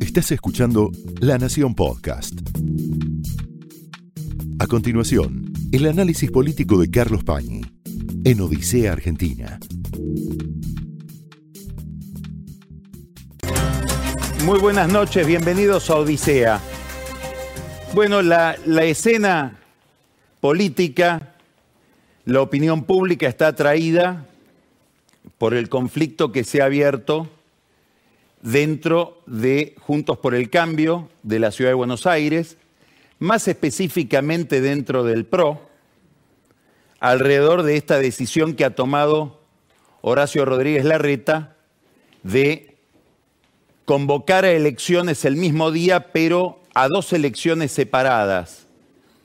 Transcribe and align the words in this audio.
Estás 0.00 0.32
escuchando 0.32 0.90
La 1.20 1.38
Nación 1.38 1.74
Podcast. 1.74 2.34
A 4.58 4.66
continuación, 4.66 5.52
el 5.72 5.86
análisis 5.86 6.30
político 6.30 6.78
de 6.80 6.90
Carlos 6.90 7.24
Pañi 7.24 7.62
en 8.24 8.40
Odisea 8.40 8.92
Argentina. 8.92 9.58
Muy 14.44 14.58
buenas 14.58 14.90
noches, 14.90 15.26
bienvenidos 15.26 15.90
a 15.90 15.96
Odisea. 15.96 16.60
Bueno, 17.94 18.22
la, 18.22 18.56
escena 18.84 19.58
política, 20.40 21.34
la 22.24 22.40
opinión 22.40 22.84
pública 22.84 23.28
está 23.28 23.48
atraída 23.48 24.26
por 25.38 25.54
el 25.54 25.68
conflicto 25.68 26.32
que 26.32 26.44
se 26.44 26.62
ha 26.62 26.66
abierto 26.66 27.28
dentro 28.42 29.22
de 29.26 29.74
Juntos 29.80 30.18
por 30.18 30.34
el 30.34 30.50
Cambio 30.50 31.08
de 31.22 31.38
la 31.38 31.50
Ciudad 31.50 31.70
de 31.70 31.74
Buenos 31.74 32.06
Aires, 32.06 32.56
más 33.18 33.48
específicamente 33.48 34.60
dentro 34.60 35.04
del 35.04 35.26
PRO, 35.26 35.68
alrededor 37.00 37.62
de 37.62 37.76
esta 37.76 37.98
decisión 37.98 38.54
que 38.54 38.64
ha 38.64 38.74
tomado 38.74 39.40
Horacio 40.02 40.44
Rodríguez 40.44 40.84
Larreta 40.84 41.56
de 42.22 42.76
convocar 43.84 44.44
a 44.44 44.52
elecciones 44.52 45.24
el 45.24 45.36
mismo 45.36 45.70
día, 45.70 46.12
pero 46.12 46.60
a 46.74 46.88
dos 46.88 47.12
elecciones 47.12 47.72
separadas, 47.72 48.66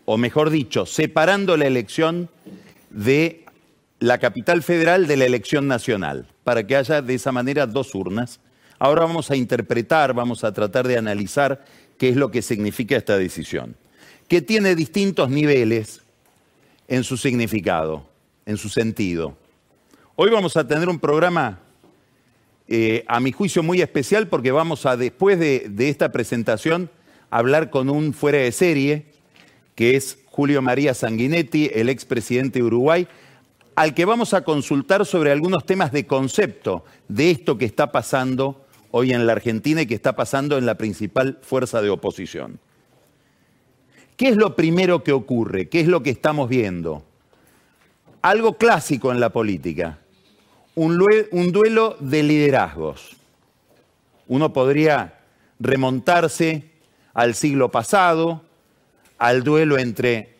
o 0.05 0.17
mejor 0.17 0.49
dicho, 0.49 0.85
separando 0.85 1.55
la 1.57 1.67
elección 1.67 2.29
de 2.89 3.45
la 3.99 4.17
capital 4.17 4.63
federal 4.63 5.07
de 5.07 5.17
la 5.17 5.25
elección 5.25 5.67
nacional, 5.67 6.27
para 6.43 6.65
que 6.65 6.75
haya 6.75 7.01
de 7.01 7.13
esa 7.13 7.31
manera 7.31 7.65
dos 7.67 7.93
urnas. 7.95 8.39
Ahora 8.77 9.01
vamos 9.01 9.31
a 9.31 9.35
interpretar, 9.35 10.13
vamos 10.13 10.43
a 10.43 10.53
tratar 10.53 10.87
de 10.87 10.97
analizar 10.97 11.63
qué 11.97 12.09
es 12.09 12.15
lo 12.15 12.29
que 12.29 12.41
significa 12.41 12.97
esta 12.97 13.17
decisión, 13.17 13.75
que 14.27 14.41
tiene 14.41 14.75
distintos 14.75 15.29
niveles 15.29 16.01
en 16.87 17.03
su 17.03 17.15
significado, 17.15 18.05
en 18.45 18.57
su 18.57 18.69
sentido. 18.69 19.37
Hoy 20.15 20.29
vamos 20.29 20.57
a 20.57 20.67
tener 20.67 20.89
un 20.89 20.99
programa, 20.99 21.59
eh, 22.67 23.05
a 23.07 23.19
mi 23.19 23.31
juicio, 23.31 23.63
muy 23.63 23.81
especial 23.81 24.27
porque 24.27 24.51
vamos 24.51 24.85
a, 24.85 24.97
después 24.97 25.39
de, 25.39 25.67
de 25.69 25.89
esta 25.89 26.11
presentación, 26.11 26.89
hablar 27.29 27.69
con 27.69 27.89
un 27.89 28.13
fuera 28.13 28.39
de 28.39 28.51
serie, 28.51 29.05
que 29.75 29.95
es 29.95 30.19
Julio 30.25 30.61
María 30.61 30.93
Sanguinetti, 30.93 31.71
el 31.73 31.87
expresidente 31.87 32.59
de 32.59 32.65
Uruguay, 32.65 33.07
al 33.75 33.93
que 33.93 34.05
vamos 34.05 34.33
a 34.33 34.43
consultar 34.43 35.05
sobre 35.05 35.31
algunos 35.31 35.65
temas 35.65 35.91
de 35.93 36.05
concepto 36.05 36.83
de 37.07 37.31
esto 37.31 37.57
que 37.57 37.65
está 37.65 37.91
pasando 37.91 38.64
hoy 38.97 39.11
en 39.11 39.27
la 39.27 39.33
Argentina 39.33 39.81
y 39.81 39.87
que 39.87 39.93
está 39.93 40.15
pasando 40.15 40.57
en 40.57 40.65
la 40.65 40.75
principal 40.75 41.37
fuerza 41.41 41.81
de 41.81 41.89
oposición. 41.89 42.59
¿Qué 44.15 44.29
es 44.29 44.37
lo 44.37 44.55
primero 44.55 45.03
que 45.03 45.11
ocurre? 45.11 45.67
¿Qué 45.67 45.81
es 45.81 45.87
lo 45.87 46.01
que 46.01 46.11
estamos 46.11 46.47
viendo? 46.47 47.03
Algo 48.21 48.57
clásico 48.57 49.11
en 49.11 49.19
la 49.19 49.31
política, 49.31 49.99
un, 50.75 50.97
duelo 51.51 51.97
de 51.99 52.23
liderazgos. 52.23 53.17
Uno 54.29 54.53
podría 54.53 55.19
remontarse 55.59 56.63
al 57.13 57.35
siglo 57.35 57.71
pasado, 57.71 58.43
al 59.17 59.43
duelo 59.43 59.77
entre 59.77 60.37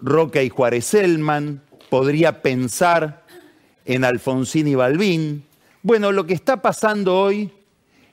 Roca 0.00 0.42
y 0.42 0.48
Juárez 0.48 0.86
Selman, 0.86 1.60
podría 1.90 2.40
pensar 2.40 3.26
en 3.84 4.06
Alfonsín 4.06 4.66
y 4.66 4.76
Balbín. 4.76 5.44
Bueno, 5.82 6.10
lo 6.10 6.24
que 6.24 6.32
está 6.32 6.62
pasando 6.62 7.20
hoy 7.20 7.52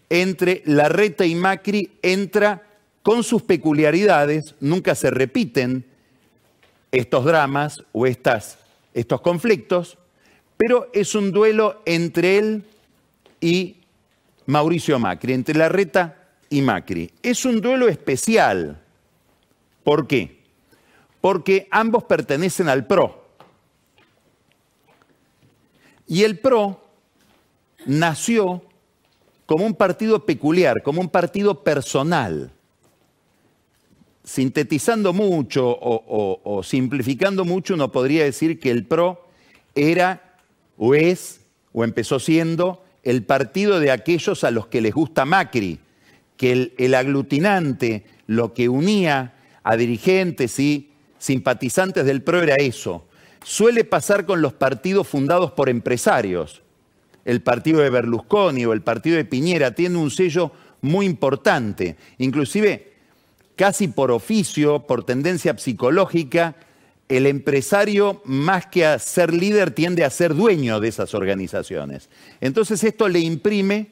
entre 0.10 0.64
Larreta 0.66 1.26
y 1.26 1.36
Macri 1.36 1.92
entra 2.02 2.64
con 3.04 3.24
sus 3.24 3.44
peculiaridades, 3.44 4.56
nunca 4.60 4.96
se 4.96 5.12
repiten 5.12 5.86
estos 6.92 7.26
dramas 7.26 7.84
o 7.92 8.06
estas, 8.06 8.60
estos 8.94 9.22
conflictos, 9.22 9.98
pero 10.58 10.90
es 10.94 11.16
un 11.16 11.32
duelo 11.32 11.82
entre 11.86 12.38
él 12.38 12.66
y 13.40 13.78
Mauricio 14.46 15.00
Macri, 15.00 15.34
entre 15.34 15.58
Larreta 15.58 16.30
y 16.50 16.62
Macri. 16.62 17.12
Es 17.22 17.46
un 17.46 17.62
duelo 17.62 17.88
especial. 17.88 18.82
¿Por 19.84 20.08
qué? 20.08 20.40
Porque 21.22 21.68
ambos 21.72 22.04
pertenecen 22.04 22.68
al 22.68 22.88
PRO. 22.88 23.28
Y 26.08 26.24
el 26.24 26.40
PRO 26.40 26.84
nació 27.86 28.64
como 29.50 29.66
un 29.66 29.74
partido 29.74 30.28
peculiar, 30.28 30.84
como 30.84 31.02
un 31.02 31.10
partido 31.10 31.64
personal. 31.64 32.52
Sintetizando 34.24 35.12
mucho 35.12 35.66
o, 35.66 36.62
simplificando 36.64 37.44
mucho, 37.46 37.74
uno 37.74 37.92
podría 37.92 38.26
decir 38.26 38.60
que 38.60 38.70
el 38.70 38.86
PRO 38.86 39.28
era 39.74 40.38
o 40.78 40.94
es 40.94 41.42
o 41.74 41.84
empezó 41.84 42.20
siendo 42.20 42.84
el 43.02 43.24
partido 43.24 43.80
de 43.80 43.90
aquellos 43.90 44.44
a 44.44 44.52
los 44.52 44.68
que 44.68 44.82
les 44.82 44.94
gusta 44.94 45.26
Macri, 45.26 45.80
que 46.38 46.72
el, 46.78 46.94
aglutinante, 46.94 48.04
lo 48.28 48.54
que 48.54 48.70
unía 48.70 49.34
a 49.64 49.78
dirigentes 49.78 50.60
y 50.60 50.92
simpatizantes 51.18 52.06
del 52.06 52.22
PRO 52.22 52.44
era 52.44 52.56
eso, 52.58 53.08
suele 53.44 53.84
pasar 53.84 54.28
con 54.28 54.44
los 54.44 54.54
partidos 54.54 55.08
fundados 55.08 55.54
por 55.54 55.70
empresarios. 55.70 56.62
El 57.30 57.44
partido 57.44 57.82
de 57.82 57.92
Berlusconi 57.92 58.66
o 58.66 58.74
el 58.74 58.82
partido 58.82 59.16
de 59.16 59.24
Piñera 59.24 59.76
tiene 59.76 59.98
un 59.98 60.10
sello 60.10 60.52
muy 60.82 61.06
importante, 61.06 61.96
inclusive 62.18 62.94
casi 63.56 63.88
por 63.88 64.10
oficio, 64.10 64.88
por 64.88 65.04
tendencia 65.04 65.56
psicológica, 65.56 66.56
el 67.08 67.28
empresario 67.28 68.24
más 68.26 68.66
que 68.66 68.84
a 68.84 68.98
ser 68.98 69.32
líder 69.32 69.70
tiende 69.70 70.04
a 70.04 70.10
ser 70.10 70.34
dueño 70.34 70.80
de 70.80 70.88
esas 70.88 71.14
organizaciones. 71.14 72.10
Entonces 72.42 72.84
esto 72.84 73.08
le 73.08 73.20
imprime 73.20 73.92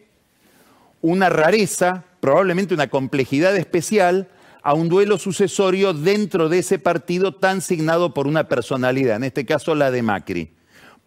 una 1.04 1.30
rareza, 1.30 2.06
probablemente 2.20 2.74
una 2.74 2.88
complejidad 2.88 3.56
especial 3.56 4.30
a 4.64 4.74
un 4.74 4.90
duelo 4.90 5.20
sucesorio 5.20 5.94
dentro 5.94 6.50
de 6.50 6.58
ese 6.58 6.80
partido 6.80 7.36
tan 7.36 7.62
signado 7.62 8.16
por 8.16 8.26
una 8.26 8.48
personalidad, 8.48 9.18
en 9.18 9.26
este 9.26 9.46
caso 9.46 9.76
la 9.76 9.92
de 9.92 10.02
Macri. 10.02 10.57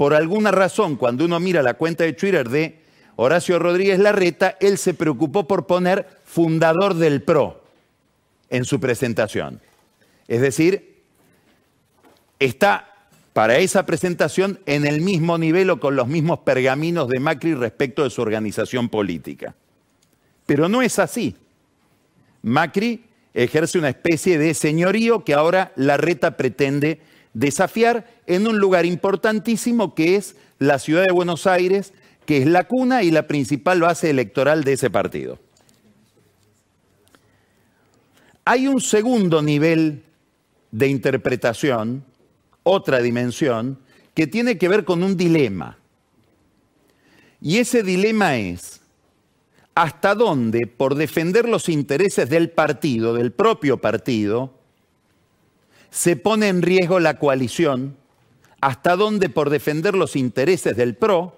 Por 0.00 0.14
alguna 0.14 0.50
razón, 0.50 0.96
cuando 0.96 1.26
uno 1.26 1.38
mira 1.40 1.62
la 1.62 1.74
cuenta 1.74 2.04
de 2.04 2.14
Twitter 2.14 2.48
de 2.48 2.78
Horacio 3.16 3.58
Rodríguez 3.58 3.98
Larreta, 3.98 4.56
él 4.58 4.78
se 4.78 4.94
preocupó 4.94 5.46
por 5.46 5.66
poner 5.66 6.08
fundador 6.24 6.94
del 6.94 7.20
PRO 7.20 7.62
en 8.48 8.64
su 8.64 8.80
presentación. 8.80 9.60
Es 10.26 10.40
decir, 10.40 11.02
está 12.38 12.94
para 13.34 13.58
esa 13.58 13.84
presentación 13.84 14.58
en 14.64 14.86
el 14.86 15.02
mismo 15.02 15.36
nivel 15.36 15.68
o 15.68 15.78
con 15.78 15.96
los 15.96 16.08
mismos 16.08 16.38
pergaminos 16.38 17.06
de 17.06 17.20
Macri 17.20 17.52
respecto 17.52 18.02
de 18.02 18.08
su 18.08 18.22
organización 18.22 18.88
política. 18.88 19.54
Pero 20.46 20.70
no 20.70 20.80
es 20.80 20.98
así. 20.98 21.36
Macri 22.40 23.04
ejerce 23.34 23.76
una 23.76 23.90
especie 23.90 24.38
de 24.38 24.54
señorío 24.54 25.24
que 25.24 25.34
ahora 25.34 25.72
la 25.76 25.98
reta 25.98 26.38
pretende 26.38 27.02
desafiar 27.34 28.06
en 28.26 28.46
un 28.46 28.58
lugar 28.58 28.86
importantísimo 28.86 29.94
que 29.94 30.16
es 30.16 30.36
la 30.58 30.78
ciudad 30.78 31.04
de 31.04 31.12
Buenos 31.12 31.46
Aires, 31.46 31.92
que 32.26 32.38
es 32.38 32.46
la 32.46 32.64
cuna 32.64 33.02
y 33.02 33.10
la 33.10 33.26
principal 33.26 33.80
base 33.80 34.10
electoral 34.10 34.64
de 34.64 34.74
ese 34.74 34.90
partido. 34.90 35.38
Hay 38.44 38.66
un 38.66 38.80
segundo 38.80 39.42
nivel 39.42 40.02
de 40.70 40.88
interpretación, 40.88 42.04
otra 42.62 43.00
dimensión, 43.00 43.78
que 44.14 44.26
tiene 44.26 44.58
que 44.58 44.68
ver 44.68 44.84
con 44.84 45.02
un 45.02 45.16
dilema. 45.16 45.78
Y 47.40 47.58
ese 47.58 47.82
dilema 47.82 48.36
es, 48.36 48.80
hasta 49.74 50.14
dónde, 50.14 50.66
por 50.66 50.94
defender 50.94 51.48
los 51.48 51.68
intereses 51.68 52.28
del 52.28 52.50
partido, 52.50 53.14
del 53.14 53.32
propio 53.32 53.80
partido, 53.80 54.59
se 55.90 56.16
pone 56.16 56.48
en 56.48 56.62
riesgo 56.62 57.00
la 57.00 57.18
coalición, 57.18 57.96
hasta 58.60 58.96
dónde, 58.96 59.28
por 59.28 59.50
defender 59.50 59.94
los 59.94 60.16
intereses 60.16 60.76
del 60.76 60.96
PRO, 60.96 61.36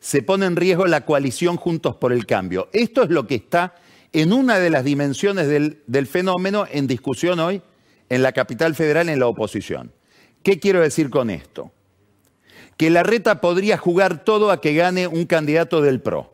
se 0.00 0.22
pone 0.22 0.46
en 0.46 0.56
riesgo 0.56 0.86
la 0.86 1.04
coalición 1.04 1.56
Juntos 1.56 1.96
por 1.96 2.12
el 2.12 2.26
Cambio. 2.26 2.68
Esto 2.72 3.02
es 3.02 3.10
lo 3.10 3.26
que 3.26 3.34
está 3.34 3.74
en 4.12 4.32
una 4.32 4.58
de 4.58 4.70
las 4.70 4.84
dimensiones 4.84 5.48
del, 5.48 5.82
del 5.86 6.06
fenómeno 6.06 6.66
en 6.70 6.86
discusión 6.86 7.40
hoy 7.40 7.62
en 8.08 8.22
la 8.22 8.32
capital 8.32 8.74
federal 8.74 9.08
en 9.08 9.18
la 9.18 9.26
oposición. 9.26 9.92
¿Qué 10.42 10.60
quiero 10.60 10.80
decir 10.80 11.10
con 11.10 11.30
esto? 11.30 11.72
Que 12.76 12.90
la 12.90 13.02
reta 13.02 13.40
podría 13.40 13.76
jugar 13.76 14.24
todo 14.24 14.50
a 14.50 14.60
que 14.60 14.74
gane 14.74 15.06
un 15.06 15.26
candidato 15.26 15.82
del 15.82 16.00
PRO 16.00 16.32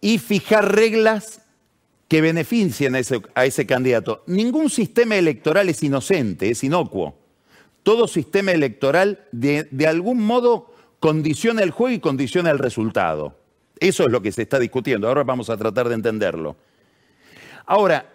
y 0.00 0.18
fijar 0.18 0.74
reglas 0.74 1.40
que 2.08 2.20
beneficien 2.20 2.94
a 2.94 3.44
ese, 3.44 3.66
candidato. 3.66 4.22
Ningún 4.26 4.70
sistema 4.70 5.16
electoral 5.16 5.68
es 5.68 5.82
inocente, 5.82 6.50
es 6.50 6.62
inocuo. 6.62 7.16
Todo 7.82 8.06
sistema 8.06 8.52
electoral 8.52 9.26
de, 9.32 9.68
algún 9.86 10.20
modo 10.20 10.72
condiciona 11.00 11.62
el 11.62 11.70
juego 11.70 11.94
y 11.94 12.00
condiciona 12.00 12.50
el 12.50 12.58
resultado. 12.58 13.36
Eso 13.78 14.04
es 14.04 14.10
lo 14.10 14.22
que 14.22 14.32
se 14.32 14.42
está 14.42 14.58
discutiendo. 14.58 15.08
Ahora 15.08 15.24
vamos 15.24 15.50
a 15.50 15.56
tratar 15.56 15.88
de 15.88 15.94
entenderlo. 15.94 16.56
Ahora, 17.66 18.10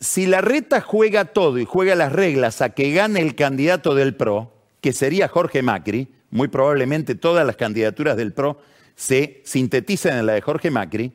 si 0.00 0.26
la 0.26 0.40
reta 0.40 0.80
juega 0.80 1.26
todo 1.26 1.58
y 1.58 1.64
juega 1.64 1.94
las 1.94 2.12
reglas 2.12 2.60
a 2.60 2.70
que 2.70 2.92
gane 2.92 3.20
el 3.20 3.34
candidato 3.34 3.94
del 3.94 4.16
PRO, 4.16 4.52
que 4.80 4.92
sería 4.92 5.28
Jorge 5.28 5.62
Macri, 5.62 6.08
muy 6.30 6.48
probablemente 6.48 7.14
todas 7.14 7.46
las 7.46 7.56
candidaturas 7.56 8.16
del 8.16 8.32
PRO 8.32 8.58
se 8.96 9.42
sintetizan 9.44 10.18
en 10.18 10.26
la 10.26 10.32
de 10.32 10.40
Jorge 10.40 10.70
Macri, 10.70 11.12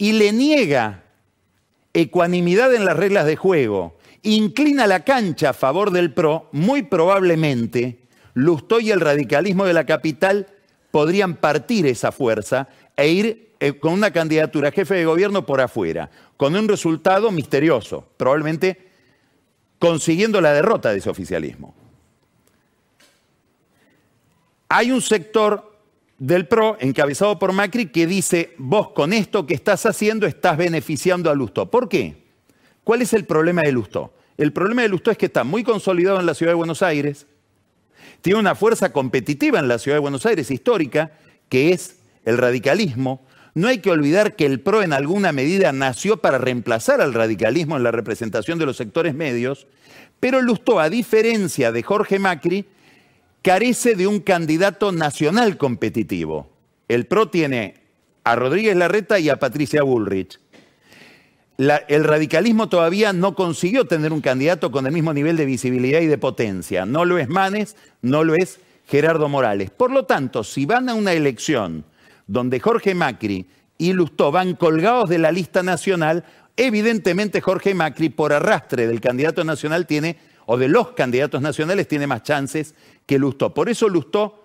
y 0.00 0.12
le 0.12 0.32
niega 0.32 1.02
ecuanimidad 1.92 2.74
en 2.74 2.86
las 2.86 2.96
reglas 2.96 3.26
de 3.26 3.36
juego, 3.36 3.98
inclina 4.22 4.86
la 4.86 5.04
cancha 5.04 5.50
a 5.50 5.52
favor 5.52 5.90
del 5.90 6.14
PRO, 6.14 6.48
muy 6.52 6.82
probablemente 6.82 8.00
Lustó 8.32 8.80
y 8.80 8.90
el 8.92 9.00
radicalismo 9.00 9.66
de 9.66 9.74
la 9.74 9.84
capital 9.84 10.46
podrían 10.90 11.36
partir 11.36 11.86
esa 11.86 12.12
fuerza 12.12 12.68
e 12.96 13.08
ir 13.08 13.52
eh, 13.60 13.74
con 13.74 13.92
una 13.92 14.10
candidatura 14.10 14.68
a 14.68 14.72
jefe 14.72 14.94
de 14.94 15.04
gobierno 15.04 15.44
por 15.44 15.60
afuera, 15.60 16.10
con 16.38 16.56
un 16.56 16.66
resultado 16.66 17.30
misterioso, 17.30 18.08
probablemente 18.16 18.88
consiguiendo 19.78 20.40
la 20.40 20.54
derrota 20.54 20.92
de 20.92 20.98
ese 20.98 21.10
oficialismo. 21.10 21.74
Hay 24.70 24.92
un 24.92 25.02
sector 25.02 25.69
del 26.20 26.46
PRO, 26.46 26.76
encabezado 26.80 27.38
por 27.38 27.52
Macri, 27.52 27.86
que 27.86 28.06
dice, 28.06 28.54
vos 28.58 28.90
con 28.90 29.14
esto 29.14 29.46
que 29.46 29.54
estás 29.54 29.86
haciendo 29.86 30.26
estás 30.26 30.58
beneficiando 30.58 31.30
a 31.30 31.34
Lustó. 31.34 31.70
¿Por 31.70 31.88
qué? 31.88 32.26
¿Cuál 32.84 33.00
es 33.00 33.14
el 33.14 33.24
problema 33.24 33.62
de 33.62 33.72
Lustó? 33.72 34.12
El 34.36 34.52
problema 34.52 34.82
de 34.82 34.88
Lustó 34.90 35.10
es 35.10 35.16
que 35.16 35.26
está 35.26 35.44
muy 35.44 35.64
consolidado 35.64 36.20
en 36.20 36.26
la 36.26 36.34
ciudad 36.34 36.52
de 36.52 36.56
Buenos 36.56 36.82
Aires, 36.82 37.26
tiene 38.20 38.38
una 38.38 38.54
fuerza 38.54 38.92
competitiva 38.92 39.58
en 39.58 39.68
la 39.68 39.78
ciudad 39.78 39.96
de 39.96 40.00
Buenos 40.00 40.26
Aires 40.26 40.50
histórica, 40.50 41.12
que 41.48 41.72
es 41.72 41.96
el 42.26 42.36
radicalismo. 42.36 43.26
No 43.54 43.68
hay 43.68 43.78
que 43.78 43.90
olvidar 43.90 44.36
que 44.36 44.44
el 44.44 44.60
PRO 44.60 44.82
en 44.82 44.92
alguna 44.92 45.32
medida 45.32 45.72
nació 45.72 46.18
para 46.18 46.36
reemplazar 46.36 47.00
al 47.00 47.14
radicalismo 47.14 47.78
en 47.78 47.82
la 47.82 47.92
representación 47.92 48.58
de 48.58 48.66
los 48.66 48.76
sectores 48.76 49.14
medios, 49.14 49.66
pero 50.20 50.42
Lustó, 50.42 50.80
a 50.80 50.90
diferencia 50.90 51.72
de 51.72 51.82
Jorge 51.82 52.18
Macri, 52.18 52.66
carece 53.42 53.94
de 53.94 54.06
un 54.06 54.20
candidato 54.20 54.92
nacional 54.92 55.56
competitivo. 55.56 56.50
El 56.88 57.06
PRO 57.06 57.28
tiene 57.28 57.74
a 58.24 58.36
Rodríguez 58.36 58.76
Larreta 58.76 59.18
y 59.18 59.28
a 59.28 59.38
Patricia 59.38 59.82
Bullrich. 59.82 60.38
el 61.58 62.04
radicalismo 62.04 62.68
todavía 62.68 63.12
no 63.12 63.34
consiguió 63.34 63.86
tener 63.86 64.12
un 64.12 64.20
candidato 64.20 64.70
con 64.70 64.86
el 64.86 64.92
mismo 64.92 65.12
nivel 65.12 65.36
de 65.36 65.44
visibilidad 65.44 66.00
y 66.00 66.06
de 66.06 66.18
potencia. 66.18 66.86
No 66.86 67.04
lo 67.04 67.18
es 67.18 67.28
Manes, 67.28 67.76
no 68.02 68.24
lo 68.24 68.34
es 68.34 68.60
Gerardo 68.86 69.28
Morales. 69.28 69.70
Por 69.70 69.90
lo 69.90 70.04
tanto, 70.04 70.42
si 70.42 70.66
van 70.66 70.88
a 70.88 70.94
una 70.94 71.12
elección 71.12 71.84
donde 72.26 72.60
Jorge 72.60 72.94
Macri 72.94 73.46
y 73.78 73.92
Lustó 73.92 74.30
van 74.30 74.54
colgados 74.54 75.08
de 75.08 75.18
la 75.18 75.32
lista 75.32 75.62
nacional, 75.62 76.24
evidentemente 76.56 77.40
Jorge 77.40 77.74
Macri, 77.74 78.08
por 78.08 78.32
arrastre 78.32 78.86
del 78.86 79.00
candidato 79.00 79.44
nacional, 79.44 79.86
tiene, 79.86 80.16
o 80.46 80.56
de 80.56 80.68
los 80.68 80.90
candidatos 80.90 81.40
nacionales, 81.42 81.88
tiene 81.88 82.06
más 82.06 82.22
chances 82.22 82.74
que 83.06 83.18
Lustó. 83.18 83.54
Por 83.54 83.68
eso 83.68 83.88
Lustó 83.88 84.44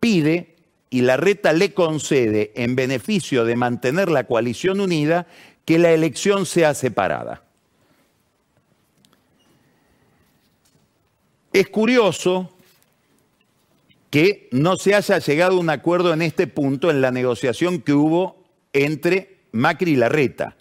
pide 0.00 0.56
y 0.90 1.02
la 1.02 1.16
reta 1.16 1.52
le 1.52 1.72
concede, 1.72 2.52
en 2.54 2.76
beneficio 2.76 3.44
de 3.44 3.56
mantener 3.56 4.10
la 4.10 4.24
coalición 4.24 4.80
unida, 4.80 5.26
que 5.64 5.78
la 5.78 5.90
elección 5.92 6.44
sea 6.44 6.74
separada. 6.74 7.44
Es 11.52 11.68
curioso 11.68 12.50
que 14.10 14.48
no 14.52 14.76
se 14.76 14.94
haya 14.94 15.18
llegado 15.18 15.56
a 15.56 15.60
un 15.60 15.70
acuerdo 15.70 16.12
en 16.12 16.20
este 16.20 16.46
punto 16.46 16.90
en 16.90 17.00
la 17.00 17.10
negociación 17.10 17.80
que 17.80 17.94
hubo 17.94 18.44
entre 18.72 19.38
Macri 19.52 19.92
y 19.92 19.96
Larreta. 19.96 20.56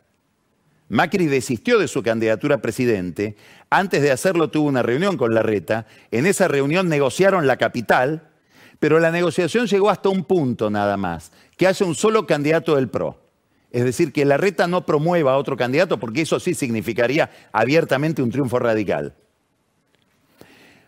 Macri 0.91 1.27
desistió 1.27 1.79
de 1.79 1.87
su 1.87 2.03
candidatura 2.03 2.55
a 2.55 2.61
presidente. 2.61 3.37
Antes 3.69 4.01
de 4.01 4.11
hacerlo 4.11 4.49
tuvo 4.49 4.67
una 4.67 4.83
reunión 4.83 5.15
con 5.15 5.33
Larreta. 5.33 5.87
En 6.11 6.25
esa 6.25 6.49
reunión 6.49 6.89
negociaron 6.89 7.47
la 7.47 7.55
capital, 7.55 8.27
pero 8.77 8.99
la 8.99 9.09
negociación 9.09 9.67
llegó 9.67 9.89
hasta 9.89 10.09
un 10.09 10.25
punto 10.25 10.69
nada 10.69 10.97
más, 10.97 11.31
que 11.55 11.65
haya 11.65 11.85
un 11.85 11.95
solo 11.95 12.27
candidato 12.27 12.75
del 12.75 12.89
PRO. 12.89 13.17
Es 13.71 13.85
decir, 13.85 14.11
que 14.11 14.25
Larreta 14.25 14.67
no 14.67 14.85
promueva 14.85 15.31
a 15.31 15.37
otro 15.37 15.55
candidato, 15.55 15.97
porque 15.97 16.23
eso 16.23 16.41
sí 16.41 16.53
significaría 16.53 17.31
abiertamente 17.53 18.21
un 18.21 18.29
triunfo 18.29 18.59
radical. 18.59 19.15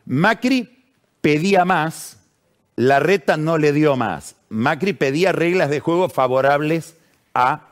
Macri 0.05 0.83
pedía 1.21 1.63
más, 1.63 2.19
Larreta 2.75 3.37
no 3.37 3.57
le 3.57 3.71
dio 3.71 3.95
más. 3.95 4.35
Macri 4.49 4.91
pedía 4.91 5.31
reglas 5.31 5.69
de 5.69 5.79
juego 5.79 6.09
favorables 6.09 6.97
a 7.33 7.69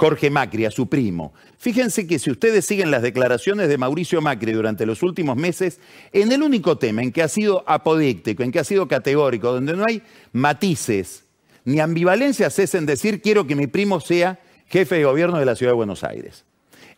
Jorge 0.00 0.30
Macri, 0.30 0.64
a 0.64 0.70
su 0.70 0.88
primo. 0.88 1.34
Fíjense 1.60 2.06
que 2.06 2.18
si 2.18 2.30
ustedes 2.30 2.64
siguen 2.64 2.90
las 2.90 3.02
declaraciones 3.02 3.68
de 3.68 3.76
Mauricio 3.76 4.22
Macri 4.22 4.52
durante 4.52 4.86
los 4.86 5.02
últimos 5.02 5.36
meses, 5.36 5.78
en 6.10 6.32
el 6.32 6.42
único 6.42 6.78
tema 6.78 7.02
en 7.02 7.12
que 7.12 7.22
ha 7.22 7.28
sido 7.28 7.64
apodíctico, 7.66 8.42
en 8.42 8.50
que 8.50 8.60
ha 8.60 8.64
sido 8.64 8.88
categórico, 8.88 9.52
donde 9.52 9.76
no 9.76 9.84
hay 9.84 10.02
matices 10.32 11.24
ni 11.66 11.78
ambivalencias, 11.78 12.58
es 12.58 12.74
en 12.74 12.86
decir 12.86 13.20
quiero 13.20 13.46
que 13.46 13.56
mi 13.56 13.66
primo 13.66 14.00
sea 14.00 14.40
jefe 14.68 14.94
de 14.94 15.04
gobierno 15.04 15.38
de 15.38 15.44
la 15.44 15.54
ciudad 15.54 15.72
de 15.72 15.76
Buenos 15.76 16.02
Aires. 16.02 16.46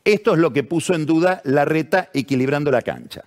Esto 0.04 0.34
es 0.34 0.38
lo 0.38 0.52
que 0.52 0.62
puso 0.62 0.94
en 0.94 1.06
duda 1.06 1.40
la 1.42 1.64
reta 1.64 2.10
equilibrando 2.14 2.70
la 2.70 2.82
cancha. 2.82 3.24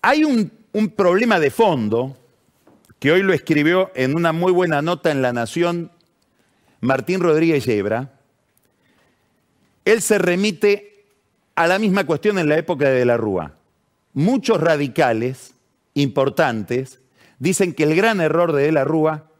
Hay 0.00 0.22
un, 0.22 0.52
un 0.72 0.90
problema 0.90 1.40
de 1.40 1.50
fondo 1.50 2.16
que 3.00 3.10
hoy 3.10 3.24
lo 3.24 3.32
escribió 3.32 3.90
en 3.96 4.14
una 4.14 4.30
muy 4.30 4.52
buena 4.52 4.80
nota 4.80 5.10
en 5.10 5.22
La 5.22 5.32
Nación 5.32 5.90
Martín 6.80 7.20
Rodríguez 7.20 7.64
Yebra, 7.64 8.18
él 9.84 10.02
se 10.02 10.18
remite 10.18 11.04
a 11.54 11.66
la 11.66 11.78
misma 11.78 12.04
cuestión 12.04 12.38
en 12.38 12.48
la 12.48 12.58
época 12.58 12.88
de, 12.88 12.98
de 13.00 13.04
la 13.04 13.16
Rúa. 13.16 13.54
Muchos 14.14 14.60
radicales 14.60 15.54
importantes 15.94 17.00
dicen 17.38 17.74
que 17.74 17.84
el 17.84 17.94
gran 17.94 18.20
error 18.20 18.52
de 18.52 18.64
De 18.64 18.72
la 18.72 18.84
Rúa 18.84 19.30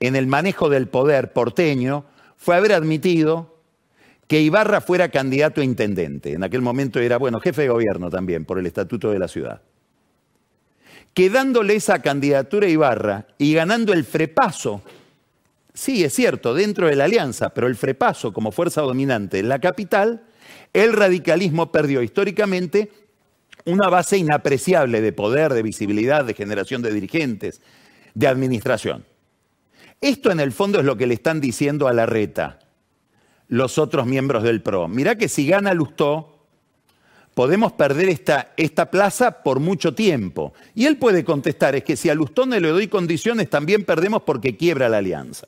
en 0.00 0.16
el 0.16 0.26
manejo 0.26 0.68
del 0.68 0.88
poder 0.88 1.32
porteño 1.32 2.04
fue 2.36 2.56
haber 2.56 2.72
admitido 2.72 3.58
que 4.28 4.40
Ibarra 4.40 4.80
fuera 4.80 5.08
candidato 5.08 5.60
a 5.60 5.64
intendente. 5.64 6.34
En 6.34 6.44
aquel 6.44 6.60
momento 6.60 7.00
era, 7.00 7.16
bueno, 7.16 7.40
jefe 7.40 7.62
de 7.62 7.68
gobierno 7.68 8.10
también, 8.10 8.44
por 8.44 8.58
el 8.58 8.66
estatuto 8.66 9.10
de 9.10 9.18
la 9.18 9.26
ciudad. 9.26 9.62
Quedándole 11.14 11.74
esa 11.74 12.00
candidatura 12.02 12.66
a 12.66 12.70
Ibarra 12.70 13.26
y 13.38 13.54
ganando 13.54 13.92
el 13.92 14.04
frepaso 14.04 14.82
Sí, 15.78 16.02
es 16.02 16.12
cierto, 16.12 16.54
dentro 16.54 16.88
de 16.88 16.96
la 16.96 17.04
alianza, 17.04 17.50
pero 17.54 17.68
el 17.68 17.76
frepaso 17.76 18.32
como 18.32 18.50
fuerza 18.50 18.80
dominante 18.80 19.38
en 19.38 19.48
la 19.48 19.60
capital, 19.60 20.24
el 20.72 20.92
radicalismo 20.92 21.70
perdió 21.70 22.02
históricamente 22.02 22.90
una 23.64 23.88
base 23.88 24.18
inapreciable 24.18 25.00
de 25.00 25.12
poder, 25.12 25.54
de 25.54 25.62
visibilidad, 25.62 26.24
de 26.24 26.34
generación 26.34 26.82
de 26.82 26.92
dirigentes, 26.92 27.60
de 28.12 28.26
administración. 28.26 29.04
Esto 30.00 30.32
en 30.32 30.40
el 30.40 30.50
fondo 30.50 30.80
es 30.80 30.84
lo 30.84 30.96
que 30.96 31.06
le 31.06 31.14
están 31.14 31.40
diciendo 31.40 31.86
a 31.86 31.92
la 31.92 32.06
reta 32.06 32.58
los 33.46 33.78
otros 33.78 34.04
miembros 34.04 34.42
del 34.42 34.62
PRO. 34.62 34.88
Mirá 34.88 35.16
que 35.16 35.28
si 35.28 35.46
gana 35.46 35.74
Lustó, 35.74 36.44
podemos 37.34 37.70
perder 37.74 38.08
esta, 38.08 38.52
esta 38.56 38.90
plaza 38.90 39.44
por 39.44 39.60
mucho 39.60 39.94
tiempo. 39.94 40.54
Y 40.74 40.86
él 40.86 40.96
puede 40.96 41.22
contestar, 41.22 41.76
es 41.76 41.84
que 41.84 41.96
si 41.96 42.10
a 42.10 42.16
Lustó 42.16 42.46
no 42.46 42.58
le 42.58 42.68
doy 42.68 42.88
condiciones, 42.88 43.48
también 43.48 43.84
perdemos 43.84 44.22
porque 44.22 44.56
quiebra 44.56 44.88
la 44.88 44.98
alianza. 44.98 45.46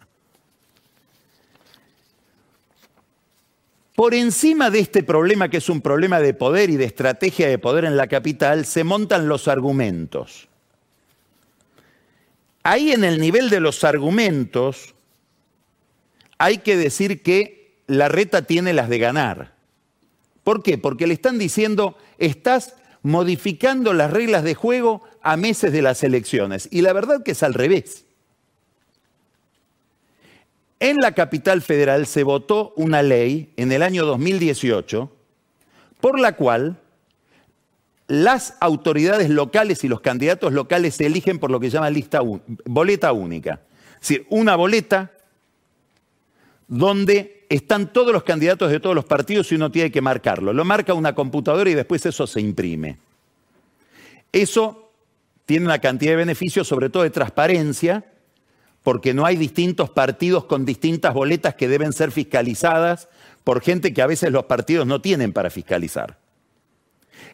Por 4.00 4.14
encima 4.14 4.70
de 4.70 4.78
este 4.78 5.02
problema, 5.02 5.50
que 5.50 5.58
es 5.58 5.68
un 5.68 5.82
problema 5.82 6.20
de 6.20 6.32
poder 6.32 6.70
y 6.70 6.78
de 6.78 6.86
estrategia 6.86 7.46
de 7.50 7.58
poder 7.58 7.84
en 7.84 7.98
la 7.98 8.06
capital, 8.06 8.64
se 8.64 8.82
montan 8.82 9.28
los 9.28 9.46
argumentos. 9.46 10.48
Ahí 12.62 12.92
en 12.92 13.04
el 13.04 13.20
nivel 13.20 13.50
de 13.50 13.60
los 13.60 13.84
argumentos 13.84 14.94
hay 16.38 16.56
que 16.56 16.78
decir 16.78 17.22
que 17.22 17.82
la 17.88 18.08
reta 18.08 18.40
tiene 18.40 18.72
las 18.72 18.88
de 18.88 19.00
ganar. 19.00 19.52
¿Por 20.44 20.62
qué? 20.62 20.78
Porque 20.78 21.06
le 21.06 21.12
están 21.12 21.38
diciendo, 21.38 21.94
estás 22.16 22.76
modificando 23.02 23.92
las 23.92 24.10
reglas 24.10 24.44
de 24.44 24.54
juego 24.54 25.02
a 25.20 25.36
meses 25.36 25.74
de 25.74 25.82
las 25.82 26.02
elecciones. 26.02 26.70
Y 26.72 26.80
la 26.80 26.94
verdad 26.94 27.22
que 27.22 27.32
es 27.32 27.42
al 27.42 27.52
revés. 27.52 28.06
En 30.80 30.96
la 30.96 31.12
capital 31.12 31.60
federal 31.60 32.06
se 32.06 32.24
votó 32.24 32.72
una 32.76 33.02
ley 33.02 33.52
en 33.56 33.70
el 33.70 33.82
año 33.82 34.06
2018 34.06 35.12
por 36.00 36.18
la 36.18 36.36
cual 36.36 36.80
las 38.08 38.56
autoridades 38.60 39.28
locales 39.28 39.84
y 39.84 39.88
los 39.88 40.00
candidatos 40.00 40.52
locales 40.54 40.96
se 40.96 41.06
eligen 41.06 41.38
por 41.38 41.50
lo 41.50 41.60
que 41.60 41.70
llama 41.70 41.90
lista 41.90 42.20
boleta 42.64 43.12
única. 43.12 43.60
Es 44.00 44.08
decir, 44.08 44.26
una 44.30 44.56
boleta 44.56 45.12
donde 46.66 47.44
están 47.50 47.92
todos 47.92 48.12
los 48.12 48.22
candidatos 48.22 48.70
de 48.70 48.80
todos 48.80 48.96
los 48.96 49.04
partidos 49.04 49.52
y 49.52 49.56
uno 49.56 49.70
tiene 49.70 49.92
que 49.92 50.00
marcarlo. 50.00 50.52
Lo 50.52 50.64
marca 50.64 50.94
una 50.94 51.14
computadora 51.14 51.68
y 51.68 51.74
después 51.74 52.06
eso 52.06 52.26
se 52.26 52.40
imprime. 52.40 52.98
Eso 54.32 54.90
tiene 55.44 55.66
una 55.66 55.78
cantidad 55.78 56.12
de 56.12 56.16
beneficios, 56.16 56.66
sobre 56.66 56.88
todo 56.88 57.02
de 57.02 57.10
transparencia, 57.10 58.04
porque 58.82 59.14
no 59.14 59.26
hay 59.26 59.36
distintos 59.36 59.90
partidos 59.90 60.44
con 60.44 60.64
distintas 60.64 61.14
boletas 61.14 61.54
que 61.54 61.68
deben 61.68 61.92
ser 61.92 62.10
fiscalizadas 62.10 63.08
por 63.44 63.60
gente 63.60 63.92
que 63.92 64.02
a 64.02 64.06
veces 64.06 64.32
los 64.32 64.44
partidos 64.44 64.86
no 64.86 65.00
tienen 65.00 65.32
para 65.32 65.50
fiscalizar. 65.50 66.18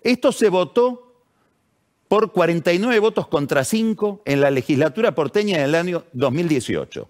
Esto 0.02 0.32
se 0.32 0.48
votó 0.48 1.24
por 2.08 2.32
49 2.32 2.98
votos 3.00 3.26
contra 3.28 3.64
5 3.64 4.22
en 4.24 4.40
la 4.40 4.50
legislatura 4.50 5.14
porteña 5.14 5.58
del 5.58 5.74
año 5.74 6.04
2018. 6.12 7.08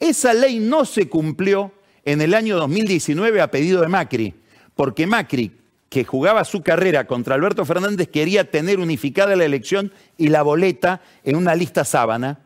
Esa 0.00 0.34
ley 0.34 0.58
no 0.58 0.84
se 0.84 1.08
cumplió 1.08 1.72
en 2.04 2.20
el 2.20 2.34
año 2.34 2.56
2019 2.56 3.40
a 3.40 3.50
pedido 3.50 3.80
de 3.80 3.88
Macri, 3.88 4.34
porque 4.74 5.06
Macri, 5.06 5.52
que 5.88 6.04
jugaba 6.04 6.44
su 6.44 6.62
carrera 6.62 7.06
contra 7.06 7.34
Alberto 7.34 7.64
Fernández, 7.64 8.08
quería 8.08 8.50
tener 8.50 8.78
unificada 8.78 9.36
la 9.36 9.44
elección 9.44 9.92
y 10.16 10.28
la 10.28 10.42
boleta 10.42 11.00
en 11.24 11.36
una 11.36 11.54
lista 11.54 11.84
sábana, 11.84 12.45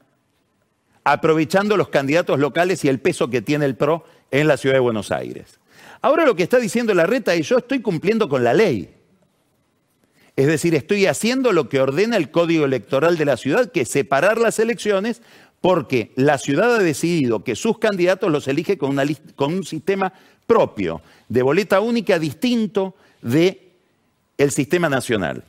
aprovechando 1.05 1.77
los 1.77 1.89
candidatos 1.89 2.39
locales 2.39 2.85
y 2.85 2.89
el 2.89 3.01
peso 3.01 3.31
que 3.31 3.43
tiene 3.43 3.65
el 3.65 3.77
PRO 3.77 4.05
en 4.31 4.47
la 4.49 4.57
ciudad 4.57 4.75
de 4.75 4.81
Buenos 4.81 5.11
Aires. 5.11 5.59
Ahora 6.03 6.25
lo 6.25 6.35
que 6.35 6.43
está 6.43 6.59
diciendo 6.59 6.95
la 6.95 7.07
reta 7.07 7.35
es 7.35 7.49
yo 7.49 7.59
estoy 7.59 7.81
cumpliendo 7.81 8.29
con 8.29 8.45
la 8.45 8.55
ley. 8.55 8.95
Es 10.37 10.47
decir, 10.47 10.75
estoy 10.75 11.07
haciendo 11.07 11.53
lo 11.53 11.69
que 11.69 11.81
ordena 11.81 12.17
el 12.17 12.31
Código 12.31 12.65
Electoral 12.65 13.19
de 13.19 13.25
la 13.25 13.37
ciudad, 13.37 13.71
que 13.71 13.83
es 13.83 13.89
separar 13.89 14.39
las 14.39 14.59
elecciones, 14.59 15.21
porque 15.61 16.13
la 16.17 16.39
ciudad 16.39 16.77
ha 16.77 16.79
decidido 16.79 17.45
que 17.45 17.57
sus 17.57 17.79
candidatos 17.79 18.31
los 18.31 18.49
elige 18.49 18.79
con, 18.79 18.99
un 18.99 19.65
sistema 19.65 20.13
propio, 20.47 21.03
de 21.29 21.43
boleta 21.43 21.81
única 21.81 22.19
distinto 22.19 22.95
del 23.21 23.61
el 24.39 24.51
sistema 24.51 24.89
nacional. 24.89 25.45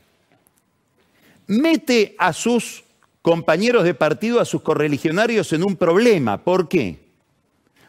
Mete 1.48 2.15
a 2.17 2.34
sus 2.34 2.84
compañeros 3.22 3.84
de 3.84 3.94
partido, 3.94 4.40
a 4.40 4.46
sus 4.46 4.62
correligionarios 4.62 5.54
en 5.54 5.63
un 5.63 5.75
problema. 5.75 6.44
¿Por 6.44 6.68
qué? 6.68 7.12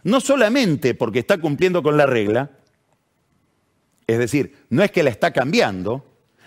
No 0.05 0.21
solamente 0.21 0.95
porque 0.95 1.21
está 1.21 1.39
cumpliendo 1.39 1.83
con 1.83 1.97
la 1.97 2.07
regla, 2.07 2.51
es 4.07 4.19
decir, 4.19 4.57
no 4.69 4.83
es 4.83 4.91
que 4.91 5.03
la 5.03 5.11
está 5.11 5.31
cambiando, 5.33 6.05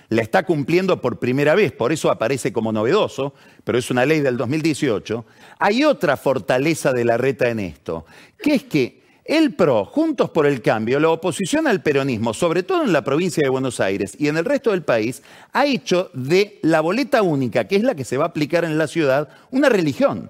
la 0.10 0.22
está 0.22 0.44
cumpliendo 0.44 1.01
por 1.01 1.20
primera 1.20 1.56
vez, 1.56 1.72
por 1.72 1.92
eso 1.92 2.12
aparece 2.12 2.54
como 2.54 2.72
novedoso, 2.72 3.34
pero 3.63 3.77
es 3.77 3.89
una 3.89 4.06
ley 4.06 4.20
del 4.20 4.38
2018, 4.38 5.25
hay 5.58 5.84
otra 5.84 6.18
fortaleza 6.18 6.92
de 6.92 7.06
la 7.06 7.18
reta 7.18 7.50
en 7.50 7.60
esto, 7.60 8.06
que 8.38 8.56
es 8.56 8.63
que 8.63 9.04
el 9.25 9.55
PRO, 9.55 9.86
Juntos 9.86 10.29
por 10.29 10.46
el 10.46 10.62
Cambio, 10.62 11.00
la 11.00 11.10
oposición 11.10 11.65
al 11.65 11.82
peronismo, 11.82 12.34
sobre 12.36 12.62
todo 12.62 12.84
en 12.84 12.94
la 12.94 13.03
provincia 13.03 13.41
de 13.44 13.50
Buenos 13.50 13.79
Aires 13.79 14.15
y 14.20 14.27
en 14.27 14.38
el 14.38 14.46
resto 14.46 14.70
del 14.70 14.84
país, 14.84 15.24
ha 15.51 15.65
hecho 15.65 16.12
de 16.13 16.60
la 16.62 16.79
boleta 16.79 17.24
única, 17.24 17.67
que 17.67 17.75
es 17.75 17.84
la 17.84 17.96
que 17.96 18.05
se 18.05 18.17
va 18.17 18.25
a 18.25 18.27
aplicar 18.27 18.63
en 18.63 18.77
la 18.77 18.86
ciudad, 18.86 19.29
una 19.50 19.67
religión, 19.67 20.29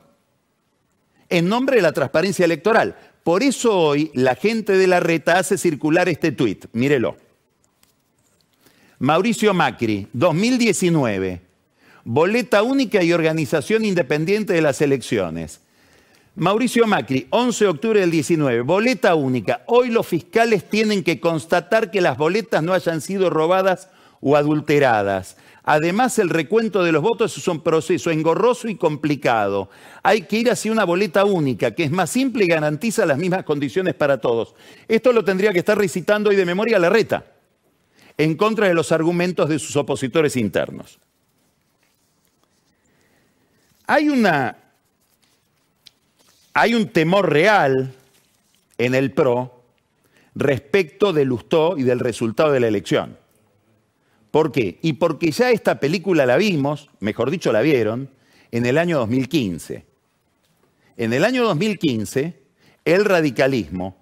en 1.28 1.50
nombre 1.50 1.76
de 1.76 1.82
la 1.82 1.92
transparencia 1.92 2.46
electoral. 2.46 2.96
Por 3.24 3.44
eso 3.44 3.78
hoy 3.78 4.12
la 4.14 4.36
gente 4.36 4.78
de 4.78 4.88
la 4.88 5.02
reta 5.02 5.40
hace 5.40 5.58
circular 5.58 6.08
este 6.08 6.32
tuit, 6.32 6.66
mírelo. 6.72 7.18
Mauricio 9.00 9.54
Macri, 9.54 10.08
2019, 10.14 11.42
boleta 12.06 12.64
única 12.64 13.04
y 13.04 13.12
organización 13.12 13.84
independiente 13.84 14.54
de 14.54 14.62
las 14.62 14.80
elecciones. 14.80 15.60
Mauricio 16.38 16.86
Macri, 16.86 17.28
11 17.30 17.64
de 17.64 17.70
octubre 17.70 18.00
del 18.02 18.12
19, 18.12 18.60
boleta 18.62 19.16
única. 19.16 19.64
Hoy 19.68 19.90
los 19.90 20.06
fiscales 20.06 20.70
tienen 20.70 21.02
que 21.02 21.22
constatar 21.22 21.92
que 21.92 22.02
las 22.02 22.18
boletas 22.18 22.62
no 22.62 22.74
hayan 22.74 23.00
sido 23.00 23.30
robadas 23.30 23.90
o 24.20 24.36
adulteradas. 24.36 25.38
Además, 25.64 26.20
el 26.20 26.30
recuento 26.30 26.84
de 26.84 26.92
los 26.92 27.02
votos 27.02 27.38
es 27.38 27.48
un 27.48 27.62
proceso 27.62 28.12
engorroso 28.12 28.68
y 28.68 28.76
complicado. 28.76 29.70
Hay 30.04 30.24
que 30.24 30.36
ir 30.36 30.52
hacia 30.52 30.74
una 30.74 30.84
boleta 30.84 31.24
única, 31.24 31.72
que 31.72 31.86
es 31.86 31.92
más 31.92 32.10
simple 32.10 32.44
y 32.44 32.48
garantiza 32.50 33.06
las 33.06 33.18
mismas 33.18 33.46
condiciones 33.46 33.94
para 33.94 34.20
todos. 34.20 34.56
Esto 34.90 35.14
lo 35.14 35.24
tendría 35.24 35.54
que 35.54 35.60
estar 35.60 35.78
recitando 35.78 36.30
hoy 36.30 36.36
de 36.36 36.46
memoria 36.46 36.80
la 36.80 36.90
reta 36.90 37.26
en 38.18 38.36
contra 38.36 38.68
de 38.68 38.74
los 38.74 38.92
argumentos 38.92 39.48
de 39.48 39.58
sus 39.58 39.76
opositores 39.78 40.36
internos. 40.36 41.00
Hay, 43.88 44.10
una, 44.10 44.65
hay 46.56 46.74
un 46.74 46.88
temor 46.88 47.32
real 47.32 47.94
en 48.78 48.96
el 48.96 49.12
PRO 49.12 49.62
respecto 50.36 51.12
de 51.12 51.26
Lustó 51.26 51.78
y 51.78 51.84
del 51.84 52.00
resultado 52.00 52.54
de 52.54 52.62
la 52.62 52.70
elección. 52.70 53.18
¿Por 54.32 54.54
qué? 54.54 54.80
Y 54.82 54.94
porque 54.94 55.32
ya 55.32 55.52
esta 55.52 55.82
película 55.82 56.26
la 56.26 56.38
vimos, 56.38 56.90
mejor 57.02 57.30
dicho 57.30 57.52
la 57.52 57.62
vieron, 57.62 58.10
en 58.52 58.66
el 58.66 58.78
año 58.78 59.00
2015. 59.00 59.86
En 60.96 61.12
el 61.12 61.26
año 61.26 61.44
2015, 61.44 62.40
el 62.86 63.04
radicalismo 63.04 63.98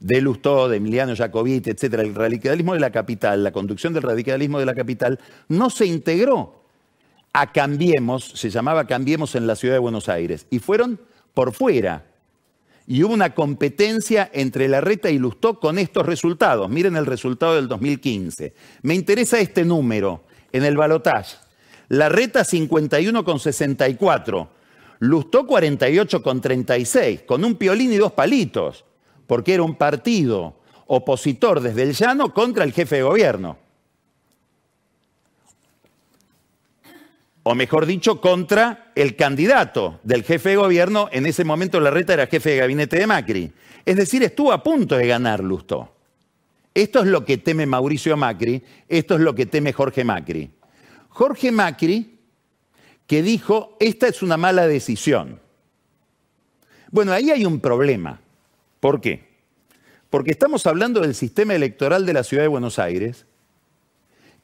de 0.00 0.22
Lustó, 0.22 0.70
de 0.70 0.78
Emiliano 0.78 1.14
Jacobit, 1.14 1.68
etcétera, 1.68 2.02
el 2.02 2.14
radicalismo 2.14 2.72
de 2.72 2.80
la 2.80 2.90
capital, 2.90 3.44
la 3.44 3.52
conducción 3.52 3.92
del 3.92 4.02
radicalismo 4.02 4.58
de 4.58 4.66
la 4.66 4.74
capital, 4.74 5.20
no 5.48 5.68
se 5.68 5.84
integró 5.84 6.64
a 7.34 7.52
Cambiemos, 7.52 8.24
se 8.34 8.48
llamaba 8.48 8.86
Cambiemos 8.86 9.34
en 9.34 9.46
la 9.46 9.56
ciudad 9.56 9.74
de 9.74 9.80
Buenos 9.80 10.08
Aires, 10.08 10.46
y 10.48 10.58
fueron 10.58 10.98
por 11.36 11.52
fuera. 11.52 12.06
Y 12.86 13.02
hubo 13.02 13.12
una 13.12 13.34
competencia 13.34 14.30
entre 14.32 14.68
Larreta 14.68 15.10
y 15.10 15.18
Lustó 15.18 15.60
con 15.60 15.78
estos 15.78 16.06
resultados. 16.06 16.70
Miren 16.70 16.96
el 16.96 17.04
resultado 17.04 17.56
del 17.56 17.68
2015. 17.68 18.54
Me 18.80 18.94
interesa 18.94 19.38
este 19.38 19.66
número 19.66 20.24
en 20.50 20.64
el 20.64 20.78
balotaje. 20.78 21.36
Larreta 21.88 22.40
51,64. 22.40 24.48
Lustó 25.00 25.46
48,36, 25.46 27.26
con 27.26 27.44
un 27.44 27.56
piolín 27.56 27.92
y 27.92 27.96
dos 27.96 28.12
palitos 28.12 28.86
porque 29.26 29.54
era 29.54 29.62
un 29.62 29.74
partido 29.74 30.54
opositor 30.86 31.60
desde 31.60 31.82
el 31.82 31.92
llano 31.92 32.32
contra 32.32 32.64
el 32.64 32.72
jefe 32.72 32.96
de 32.96 33.02
gobierno. 33.02 33.58
O 37.48 37.54
mejor 37.54 37.86
dicho, 37.86 38.20
contra 38.20 38.90
el 38.96 39.14
candidato 39.14 40.00
del 40.02 40.24
jefe 40.24 40.48
de 40.48 40.56
gobierno, 40.56 41.08
en 41.12 41.26
ese 41.26 41.44
momento 41.44 41.78
la 41.78 41.92
reta 41.92 42.14
era 42.14 42.26
jefe 42.26 42.50
de 42.50 42.56
gabinete 42.56 42.98
de 42.98 43.06
Macri. 43.06 43.52
Es 43.84 43.94
decir, 43.94 44.24
estuvo 44.24 44.50
a 44.50 44.64
punto 44.64 44.96
de 44.96 45.06
ganar 45.06 45.44
Lustó. 45.44 45.94
Esto 46.74 47.02
es 47.02 47.06
lo 47.06 47.24
que 47.24 47.38
teme 47.38 47.64
Mauricio 47.64 48.16
Macri, 48.16 48.64
esto 48.88 49.14
es 49.14 49.20
lo 49.20 49.36
que 49.36 49.46
teme 49.46 49.72
Jorge 49.72 50.02
Macri. 50.02 50.50
Jorge 51.08 51.52
Macri, 51.52 52.18
que 53.06 53.22
dijo, 53.22 53.76
esta 53.78 54.08
es 54.08 54.22
una 54.22 54.36
mala 54.36 54.66
decisión. 54.66 55.38
Bueno, 56.90 57.12
ahí 57.12 57.30
hay 57.30 57.44
un 57.44 57.60
problema. 57.60 58.20
¿Por 58.80 59.00
qué? 59.00 59.24
Porque 60.10 60.32
estamos 60.32 60.66
hablando 60.66 61.00
del 61.00 61.14
sistema 61.14 61.54
electoral 61.54 62.06
de 62.06 62.12
la 62.12 62.24
Ciudad 62.24 62.42
de 62.42 62.48
Buenos 62.48 62.80
Aires, 62.80 63.24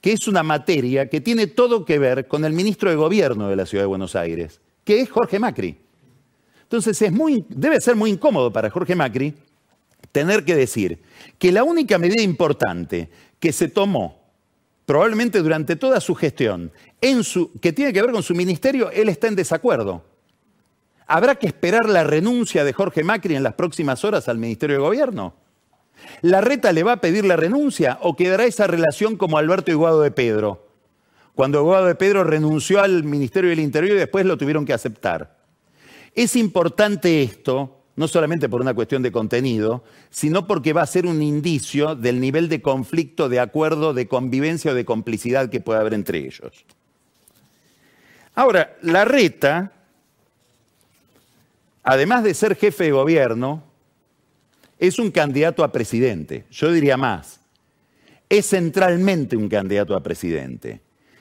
que 0.02 0.12
es 0.12 0.26
una 0.26 0.42
materia 0.42 1.08
que 1.08 1.20
tiene 1.20 1.46
todo 1.46 1.84
que 1.84 1.98
ver 1.98 2.26
con 2.26 2.44
el 2.44 2.52
ministro 2.52 2.90
de 2.90 2.96
Gobierno 2.96 3.48
de 3.48 3.56
la 3.56 3.64
Ciudad 3.64 3.84
de 3.84 3.88
Buenos 3.88 4.16
Aires, 4.16 4.60
que 4.84 5.00
es 5.00 5.08
Jorge 5.08 5.38
Macri. 5.38 5.78
Entonces 6.64 7.00
es 7.00 7.12
muy, 7.12 7.46
debe 7.48 7.80
ser 7.80 7.94
muy 7.94 8.10
incómodo 8.10 8.52
para 8.52 8.68
Jorge 8.68 8.96
Macri 8.96 9.32
tener 10.10 10.44
que 10.44 10.56
decir 10.56 10.98
que 11.38 11.52
la 11.52 11.62
única 11.62 11.98
medida 11.98 12.20
importante 12.20 13.08
que 13.38 13.52
se 13.52 13.68
tomó 13.68 14.20
probablemente 14.86 15.38
durante 15.38 15.76
toda 15.76 16.00
su 16.00 16.16
gestión, 16.16 16.72
en 17.00 17.22
su, 17.22 17.52
que 17.60 17.72
tiene 17.72 17.92
que 17.92 18.02
ver 18.02 18.10
con 18.10 18.24
su 18.24 18.34
ministerio, 18.34 18.90
él 18.90 19.08
está 19.08 19.28
en 19.28 19.36
desacuerdo. 19.36 20.04
¿Habrá 21.06 21.36
que 21.36 21.46
esperar 21.46 21.88
la 21.88 22.02
renuncia 22.02 22.64
de 22.64 22.72
Jorge 22.72 23.04
Macri 23.04 23.36
en 23.36 23.44
las 23.44 23.54
próximas 23.54 24.04
horas 24.04 24.28
al 24.28 24.38
Ministerio 24.38 24.76
de 24.76 24.82
Gobierno? 24.82 25.34
¿La 26.20 26.40
reta 26.40 26.72
le 26.72 26.82
va 26.82 26.92
a 26.92 27.00
pedir 27.00 27.24
la 27.24 27.36
renuncia 27.36 27.98
o 28.02 28.16
quedará 28.16 28.44
esa 28.44 28.66
relación 28.66 29.16
como 29.16 29.38
Alberto 29.38 29.70
Iguado 29.70 30.02
de 30.02 30.10
Pedro? 30.10 30.68
Cuando 31.34 31.60
Iguado 31.60 31.86
de 31.86 31.94
Pedro 31.94 32.24
renunció 32.24 32.80
al 32.80 33.04
Ministerio 33.04 33.50
del 33.50 33.60
Interior 33.60 33.96
y 33.96 33.98
después 33.98 34.26
lo 34.26 34.36
tuvieron 34.36 34.64
que 34.64 34.72
aceptar. 34.72 35.38
Es 36.14 36.36
importante 36.36 37.22
esto, 37.22 37.80
no 37.96 38.06
solamente 38.06 38.48
por 38.48 38.60
una 38.60 38.74
cuestión 38.74 39.02
de 39.02 39.12
contenido, 39.12 39.82
sino 40.10 40.46
porque 40.46 40.72
va 40.72 40.82
a 40.82 40.86
ser 40.86 41.06
un 41.06 41.22
indicio 41.22 41.94
del 41.94 42.20
nivel 42.20 42.48
de 42.48 42.60
conflicto, 42.60 43.28
de 43.28 43.40
acuerdo, 43.40 43.94
de 43.94 44.08
convivencia 44.08 44.72
o 44.72 44.74
de 44.74 44.84
complicidad 44.84 45.48
que 45.48 45.60
puede 45.60 45.80
haber 45.80 45.94
entre 45.94 46.18
ellos. 46.18 46.64
Ahora, 48.34 48.76
la 48.82 49.04
reta 49.04 49.72
además 51.82 52.24
de 52.24 52.34
ser 52.34 52.56
jefe 52.56 52.84
de 52.84 52.92
gobierno, 52.92 53.62
es 54.88 54.98
un 54.98 55.12
candidato 55.12 55.62
a 55.62 55.70
presidente. 55.70 56.44
Yo 56.50 56.72
diría 56.72 56.96
más, 56.96 57.40
es 58.28 58.48
centralmente 58.48 59.36
un 59.36 59.48
candidato 59.48 59.94
a 59.94 60.02
presidente. 60.02 60.80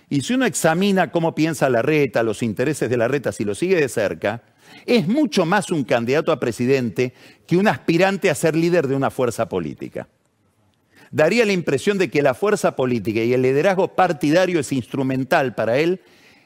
Y 0.09 0.21
si 0.21 0.33
uno 0.33 0.47
examina 0.47 1.11
cómo 1.11 1.35
piensa 1.35 1.69
la 1.69 1.83
reta, 1.83 2.23
los 2.23 2.41
intereses 2.41 2.89
de 2.89 2.97
la 2.97 3.07
reta, 3.07 3.31
si 3.31 3.45
lo 3.45 3.53
sigue 3.53 3.75
de 3.75 3.87
cerca, 3.87 4.41
es 4.87 5.07
mucho 5.07 5.45
más 5.45 5.69
un 5.69 5.83
candidato 5.83 6.31
a 6.31 6.39
presidente 6.39 7.13
que 7.45 7.55
un 7.55 7.67
aspirante 7.67 8.31
a 8.31 8.35
ser 8.35 8.55
líder 8.55 8.87
de 8.87 8.95
una 8.95 9.11
fuerza 9.11 9.47
política. 9.47 10.07
Daría 11.11 11.45
la 11.45 11.53
impresión 11.53 11.99
de 11.99 12.09
que 12.09 12.23
la 12.23 12.33
fuerza 12.33 12.75
política 12.75 13.19
y 13.19 13.33
el 13.33 13.43
liderazgo 13.43 13.89
partidario 13.89 14.59
es 14.59 14.71
instrumental 14.71 15.53
para 15.53 15.77
él 15.77 16.01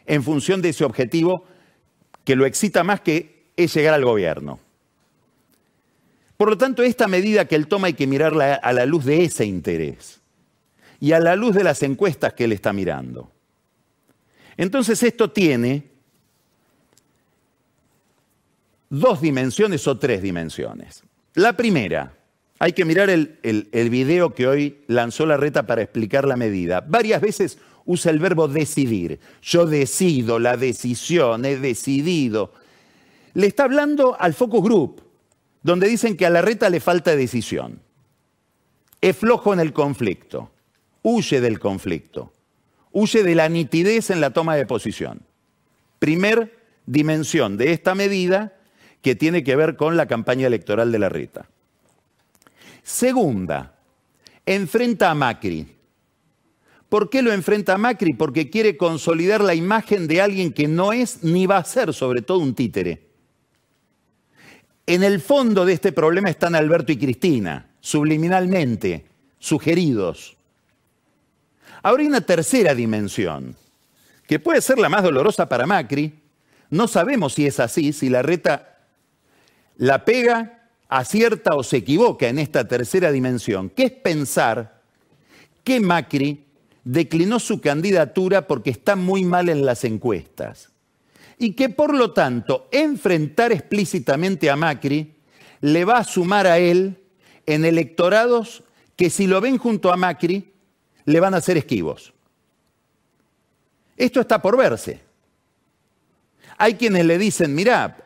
en 0.06 0.22
función 0.22 0.62
de 0.62 0.70
ese 0.70 0.84
objetivo 0.84 1.46
que 2.26 2.36
lo 2.36 2.46
excita 2.46 2.84
más 2.84 3.00
que 3.00 3.46
es 3.56 3.74
llegar 3.74 3.94
al 3.94 4.04
gobierno. 4.04 4.60
Por 6.38 6.50
lo 6.50 6.58
tanto, 6.58 6.84
esta 6.84 7.08
medida 7.08 7.46
que 7.46 7.56
él 7.56 7.68
toma 7.68 7.88
hay 7.88 7.94
que 7.94 8.08
mirarla 8.08 8.56
a 8.56 8.74
la 8.74 8.86
luz 8.86 9.06
de 9.06 9.24
ese 9.24 9.46
interés 9.46 10.22
y 11.00 11.12
a 11.14 11.20
la 11.20 11.36
luz 11.36 11.56
de 11.56 11.64
las 11.64 11.82
encuestas 11.84 12.34
que 12.34 12.46
él 12.46 12.52
está 12.52 12.74
mirando. 12.74 13.32
Entonces 14.58 15.02
esto 15.04 15.32
tiene 15.32 15.96
dos 18.90 19.22
dimensiones 19.22 19.88
o 19.88 19.98
tres 19.98 20.22
dimensiones. 20.22 21.04
La 21.34 21.54
primera, 21.54 22.14
hay 22.60 22.74
que 22.74 22.86
mirar 22.86 23.10
el, 23.10 23.90
video 23.90 24.34
que 24.34 24.48
hoy 24.48 24.84
lanzó 24.88 25.26
la 25.26 25.38
reta 25.38 25.68
para 25.68 25.82
explicar 25.82 26.26
la 26.26 26.38
medida. 26.38 26.82
Varias 26.82 27.22
veces 27.22 27.58
usa 27.84 28.12
el 28.12 28.20
verbo 28.20 28.48
decidir. 28.48 29.20
Yo 29.42 29.66
decido, 29.66 30.40
la 30.40 30.56
decisión, 30.56 31.44
he 31.46 31.58
decidido. 31.58 32.54
Le 33.34 33.48
está 33.48 33.66
hablando 33.66 34.16
al 34.20 34.34
focus 34.34 34.64
group, 34.64 35.02
donde 35.66 35.88
dicen 35.88 36.16
que 36.16 36.28
a 36.28 36.30
la 36.30 36.44
reta 36.44 36.70
le 36.70 36.80
falta 36.80 37.16
decisión. 37.16 37.82
Es 39.02 39.18
flojo 39.18 39.52
en 39.52 39.60
el 39.60 39.74
conflicto, 39.74 40.52
huye 41.02 41.42
del 41.42 41.60
conflicto, 41.60 42.34
huye 42.92 43.24
de 43.24 43.34
la 43.34 43.50
nitidez 43.50 44.12
en 44.12 44.22
la 44.22 44.30
toma 44.30 44.56
de 44.56 44.68
posición. 44.68 45.24
Primer 45.98 46.56
dimensión 46.86 47.58
de 47.58 47.72
esta 47.72 47.96
medida 47.96 48.54
que 49.02 49.16
tiene 49.16 49.44
que 49.44 49.56
ver 49.56 49.76
con 49.76 49.98
la 49.98 50.06
campaña 50.06 50.46
electoral 50.46 50.92
de 50.92 51.00
la 51.00 51.10
reta. 51.10 51.50
Segunda, 52.84 53.74
enfrenta 54.46 55.10
a 55.10 55.16
Macri. 55.16 55.66
¿Por 56.90 57.10
qué 57.10 57.24
lo 57.24 57.34
enfrenta 57.34 57.74
a 57.74 57.80
Macri? 57.80 58.14
Porque 58.14 58.52
quiere 58.52 58.78
consolidar 58.78 59.42
la 59.42 59.56
imagen 59.56 60.08
de 60.08 60.22
alguien 60.22 60.54
que 60.54 60.68
no 60.68 60.94
es 60.94 61.24
ni 61.24 61.48
va 61.48 61.58
a 61.58 61.66
ser, 61.66 61.92
sobre 61.92 62.22
todo, 62.22 62.38
un 62.38 62.54
títere. 62.54 63.05
En 64.88 65.04
el 65.04 65.20
fondo 65.20 65.66
de 65.66 65.74
este 65.74 65.92
problema 65.92 66.30
están 66.30 66.54
Alberto 66.54 66.92
y 66.92 66.98
Cristina, 66.98 67.72
subliminalmente, 67.80 69.06
sugeridos. 69.40 70.38
Ahora 71.82 72.02
hay 72.02 72.08
una 72.08 72.22
tercera 72.22 72.76
dimensión, 72.76 73.56
que 74.28 74.40
puede 74.40 74.62
ser 74.62 74.78
la 74.78 74.90
más 74.90 75.04
dolorosa 75.04 75.50
para 75.50 75.66
Macri. 75.66 76.14
No 76.70 76.88
sabemos 76.88 77.34
si 77.34 77.48
es 77.48 77.60
así, 77.60 77.94
si 77.94 78.10
la 78.10 78.22
reta 78.22 78.78
la 79.78 80.06
pega 80.06 80.70
acierta 80.88 81.56
o 81.56 81.64
se 81.64 81.78
equivoca 81.78 82.28
en 82.28 82.38
esta 82.38 82.68
tercera 82.68 83.12
dimensión, 83.12 83.70
que 83.72 83.86
es 83.86 83.92
pensar 83.92 84.82
que 85.64 85.80
Macri 85.80 86.46
declinó 86.84 87.40
su 87.40 87.60
candidatura 87.60 88.46
porque 88.46 88.70
está 88.70 88.96
muy 88.96 89.24
mal 89.24 89.50
en 89.50 89.66
las 89.66 89.84
encuestas 89.84 90.75
y 91.38 91.54
que 91.54 91.70
por 91.70 91.94
lo 91.94 92.12
tanto 92.12 92.68
enfrentar 92.72 93.52
explícitamente 93.52 94.50
a 94.50 94.56
Macri 94.56 95.16
le 95.62 95.86
va 95.86 95.98
a 95.98 96.04
sumar 96.04 96.48
a 96.48 96.60
él 96.60 96.98
en 97.46 97.66
electorados 97.66 98.64
que 98.96 99.10
si 99.10 99.28
lo 99.28 99.42
ven 99.42 99.58
junto 99.58 99.92
a 99.92 99.98
Macri 99.98 100.52
le 101.06 101.20
van 101.20 101.34
a 101.34 101.38
hacer 101.38 101.58
esquivos. 101.58 102.14
Esto 103.98 104.20
está 104.20 104.42
por 104.42 104.58
verse. 104.58 105.00
Hay 106.58 106.76
quienes 106.76 107.06
le 107.06 107.18
dicen, 107.18 107.54
mirá, 107.54 107.98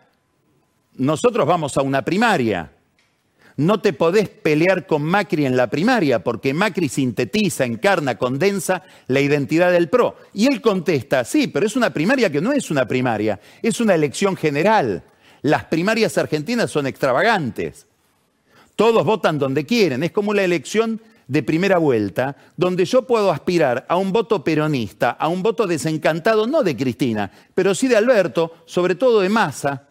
nosotros 0.96 1.46
vamos 1.48 1.78
a 1.78 1.82
una 1.82 2.04
primaria. 2.04 2.72
No 3.60 3.82
te 3.82 3.92
podés 3.92 4.30
pelear 4.30 4.88
con 4.88 5.04
Macri 5.04 5.46
en 5.46 5.58
la 5.58 5.70
primaria 5.70 6.24
porque 6.24 6.54
Macri 6.54 6.88
sintetiza, 6.88 7.66
encarna, 7.66 8.18
condensa 8.18 8.84
la 9.08 9.20
identidad 9.20 9.70
del 9.70 9.90
PRO. 9.90 10.16
Y 10.34 10.48
él 10.48 10.62
contesta, 10.62 11.26
sí, 11.26 11.48
pero 11.48 11.66
es 11.66 11.76
una 11.76 11.90
primaria 11.92 12.32
que 12.32 12.40
no 12.40 12.54
es 12.54 12.72
una 12.72 12.88
primaria, 12.88 13.38
es 13.62 13.82
una 13.82 13.96
elección 13.96 14.38
general. 14.38 15.04
Las 15.42 15.66
primarias 15.66 16.18
argentinas 16.18 16.72
son 16.72 16.88
extravagantes. 16.88 17.86
Todos 18.78 19.04
votan 19.04 19.38
donde 19.38 19.66
quieren. 19.66 20.04
Es 20.04 20.12
como 20.14 20.34
la 20.34 20.46
elección 20.46 21.02
de 21.28 21.44
primera 21.44 21.80
vuelta, 21.80 22.38
donde 22.56 22.86
yo 22.86 23.06
puedo 23.06 23.30
aspirar 23.30 23.86
a 23.90 23.98
un 23.98 24.14
voto 24.14 24.42
peronista, 24.42 25.10
a 25.10 25.28
un 25.28 25.44
voto 25.44 25.68
desencantado, 25.68 26.48
no 26.48 26.64
de 26.64 26.78
Cristina, 26.78 27.30
pero 27.54 27.76
sí 27.76 27.90
de 27.90 27.98
Alberto, 27.98 28.54
sobre 28.64 28.96
todo 28.96 29.20
de 29.20 29.28
Massa, 29.28 29.90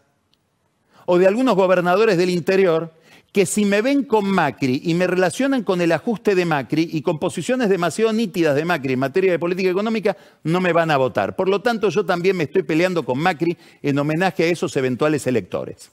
o 1.05 1.19
de 1.19 1.27
algunos 1.27 1.55
gobernadores 1.55 2.17
del 2.17 2.31
interior 2.31 2.97
que 3.33 3.45
si 3.45 3.65
me 3.65 3.83
ven 3.83 4.05
con 4.05 4.27
Macri 4.27 4.81
y 4.85 4.95
me 4.95 5.07
relacionan 5.07 5.63
con 5.63 5.81
el 5.81 5.93
ajuste 5.93 6.35
de 6.35 6.47
Macri 6.47 6.89
y 6.93 7.03
con 7.03 7.19
posiciones 7.19 7.69
demasiado 7.69 8.13
nítidas 8.13 8.57
de 8.57 8.65
Macri 8.65 8.95
en 8.95 8.99
materia 8.99 9.31
de 9.31 9.39
política 9.39 9.69
económica, 9.69 10.17
no 10.45 10.61
me 10.61 10.73
van 10.73 10.91
a 10.91 10.97
votar. 10.97 11.37
Por 11.37 11.49
lo 11.49 11.61
tanto, 11.61 11.91
yo 11.91 12.05
también 12.07 12.37
me 12.37 12.45
estoy 12.45 12.63
peleando 12.63 13.05
con 13.05 13.19
Macri 13.19 13.57
en 13.83 13.99
homenaje 13.99 14.45
a 14.45 14.47
esos 14.47 14.75
eventuales 14.77 15.27
electores. 15.27 15.91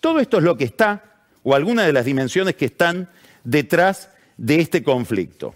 Todo 0.00 0.20
esto 0.20 0.38
es 0.38 0.44
lo 0.44 0.56
que 0.56 0.64
está, 0.64 1.24
o 1.42 1.54
algunas 1.54 1.86
de 1.86 1.92
las 1.92 2.04
dimensiones 2.04 2.54
que 2.56 2.66
están 2.66 3.08
detrás 3.42 4.10
de 4.36 4.60
este 4.60 4.82
conflicto. 4.82 5.54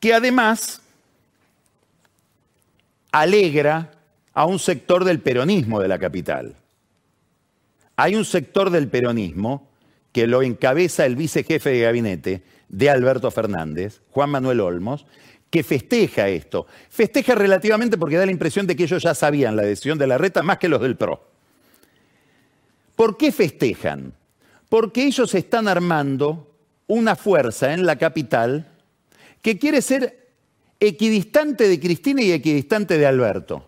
Que 0.00 0.12
además 0.12 0.82
alegra 3.12 3.92
a 4.34 4.44
un 4.44 4.58
sector 4.58 5.04
del 5.04 5.20
peronismo 5.20 5.80
de 5.80 5.88
la 5.88 5.98
capital. 5.98 6.54
Hay 7.96 8.14
un 8.14 8.24
sector 8.24 8.70
del 8.70 8.88
peronismo 8.88 9.68
que 10.12 10.26
lo 10.26 10.42
encabeza 10.42 11.06
el 11.06 11.16
vicejefe 11.16 11.70
de 11.70 11.80
gabinete 11.80 12.42
de 12.68 12.90
Alberto 12.90 13.30
Fernández, 13.30 14.00
Juan 14.10 14.30
Manuel 14.30 14.60
Olmos, 14.60 15.06
que 15.50 15.62
festeja 15.62 16.28
esto. 16.28 16.66
Festeja 16.90 17.34
relativamente 17.34 17.96
porque 17.96 18.16
da 18.16 18.26
la 18.26 18.32
impresión 18.32 18.66
de 18.66 18.76
que 18.76 18.84
ellos 18.84 19.02
ya 19.02 19.14
sabían 19.14 19.56
la 19.56 19.62
decisión 19.62 19.98
de 19.98 20.06
la 20.06 20.18
reta 20.18 20.42
más 20.42 20.58
que 20.58 20.68
los 20.68 20.80
del 20.80 20.96
PRO. 20.96 21.22
¿Por 22.94 23.16
qué 23.16 23.30
festejan? 23.30 24.14
Porque 24.68 25.04
ellos 25.04 25.34
están 25.34 25.68
armando 25.68 26.50
una 26.86 27.14
fuerza 27.14 27.72
en 27.72 27.86
la 27.86 27.96
capital 27.96 28.66
que 29.42 29.58
quiere 29.58 29.82
ser 29.82 30.28
equidistante 30.80 31.68
de 31.68 31.80
Cristina 31.80 32.22
y 32.22 32.32
equidistante 32.32 32.98
de 32.98 33.06
Alberto. 33.06 33.66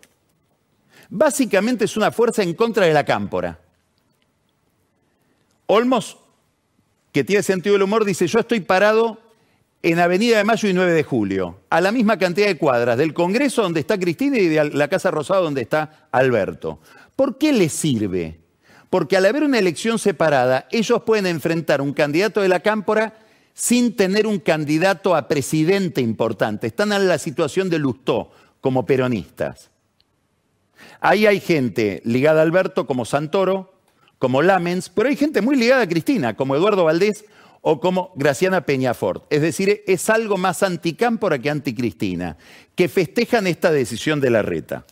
Básicamente 1.09 1.85
es 1.85 1.97
una 1.97 2.11
fuerza 2.11 2.43
en 2.43 2.53
contra 2.53 2.85
de 2.85 2.93
la 2.93 3.05
cámpora. 3.05 3.59
Olmos, 5.71 6.17
que 7.11 7.23
tiene 7.23 7.43
sentido 7.43 7.73
del 7.73 7.83
humor, 7.83 8.03
dice, 8.03 8.25
yo 8.25 8.39
estoy 8.39 8.59
parado 8.59 9.21
en 9.83 9.99
Avenida 9.99 10.39
de 10.39 10.43
Mayo 10.43 10.67
y 10.67 10.73
9 10.73 10.93
de 10.93 11.03
Julio, 11.03 11.59
a 11.69 11.79
la 11.79 11.91
misma 11.91 12.17
cantidad 12.17 12.47
de 12.47 12.57
cuadras 12.57 12.97
del 12.97 13.13
Congreso 13.13 13.61
donde 13.61 13.79
está 13.79 13.99
Cristina 13.99 14.39
y 14.39 14.47
de 14.47 14.71
la 14.71 14.87
Casa 14.87 15.11
Rosada 15.11 15.41
donde 15.41 15.61
está 15.61 16.07
Alberto. 16.11 16.79
¿Por 17.15 17.37
qué 17.37 17.53
les 17.53 17.71
sirve? 17.71 18.39
Porque 18.89 19.15
al 19.15 19.27
haber 19.27 19.43
una 19.43 19.59
elección 19.59 19.99
separada, 19.99 20.67
ellos 20.71 21.03
pueden 21.03 21.27
enfrentar 21.27 21.81
un 21.81 21.93
candidato 21.93 22.41
de 22.41 22.49
la 22.49 22.61
cámpora 22.61 23.19
sin 23.53 23.95
tener 23.95 24.25
un 24.25 24.39
candidato 24.39 25.15
a 25.15 25.27
presidente 25.27 26.01
importante. 26.01 26.65
Están 26.65 26.93
en 26.93 27.07
la 27.07 27.19
situación 27.19 27.69
de 27.69 27.77
Lustó 27.77 28.31
como 28.59 28.87
peronistas. 28.87 29.69
Ahí 30.99 31.27
hay 31.27 31.39
gente 31.39 32.01
ligada 32.05 32.39
a 32.39 32.43
Alberto 32.43 32.87
como 32.87 33.05
Santoro, 33.05 33.78
como 34.19 34.41
Lamens, 34.41 34.89
pero 34.89 35.09
hay 35.09 35.15
gente 35.15 35.41
muy 35.41 35.55
ligada 35.55 35.83
a 35.83 35.89
Cristina, 35.89 36.35
como 36.35 36.55
Eduardo 36.55 36.83
Valdés 36.83 37.25
o 37.61 37.79
como 37.79 38.11
Graciana 38.15 38.65
Peñafort. 38.65 39.25
Es 39.31 39.41
decir, 39.41 39.81
es 39.87 40.09
algo 40.09 40.37
más 40.37 40.61
anticámpora 40.61 41.39
que 41.39 41.49
anticristina, 41.49 42.37
que 42.75 42.89
festejan 42.89 43.47
esta 43.47 43.71
decisión 43.71 44.19
de 44.19 44.29
la 44.29 44.41
reta. 44.41 44.85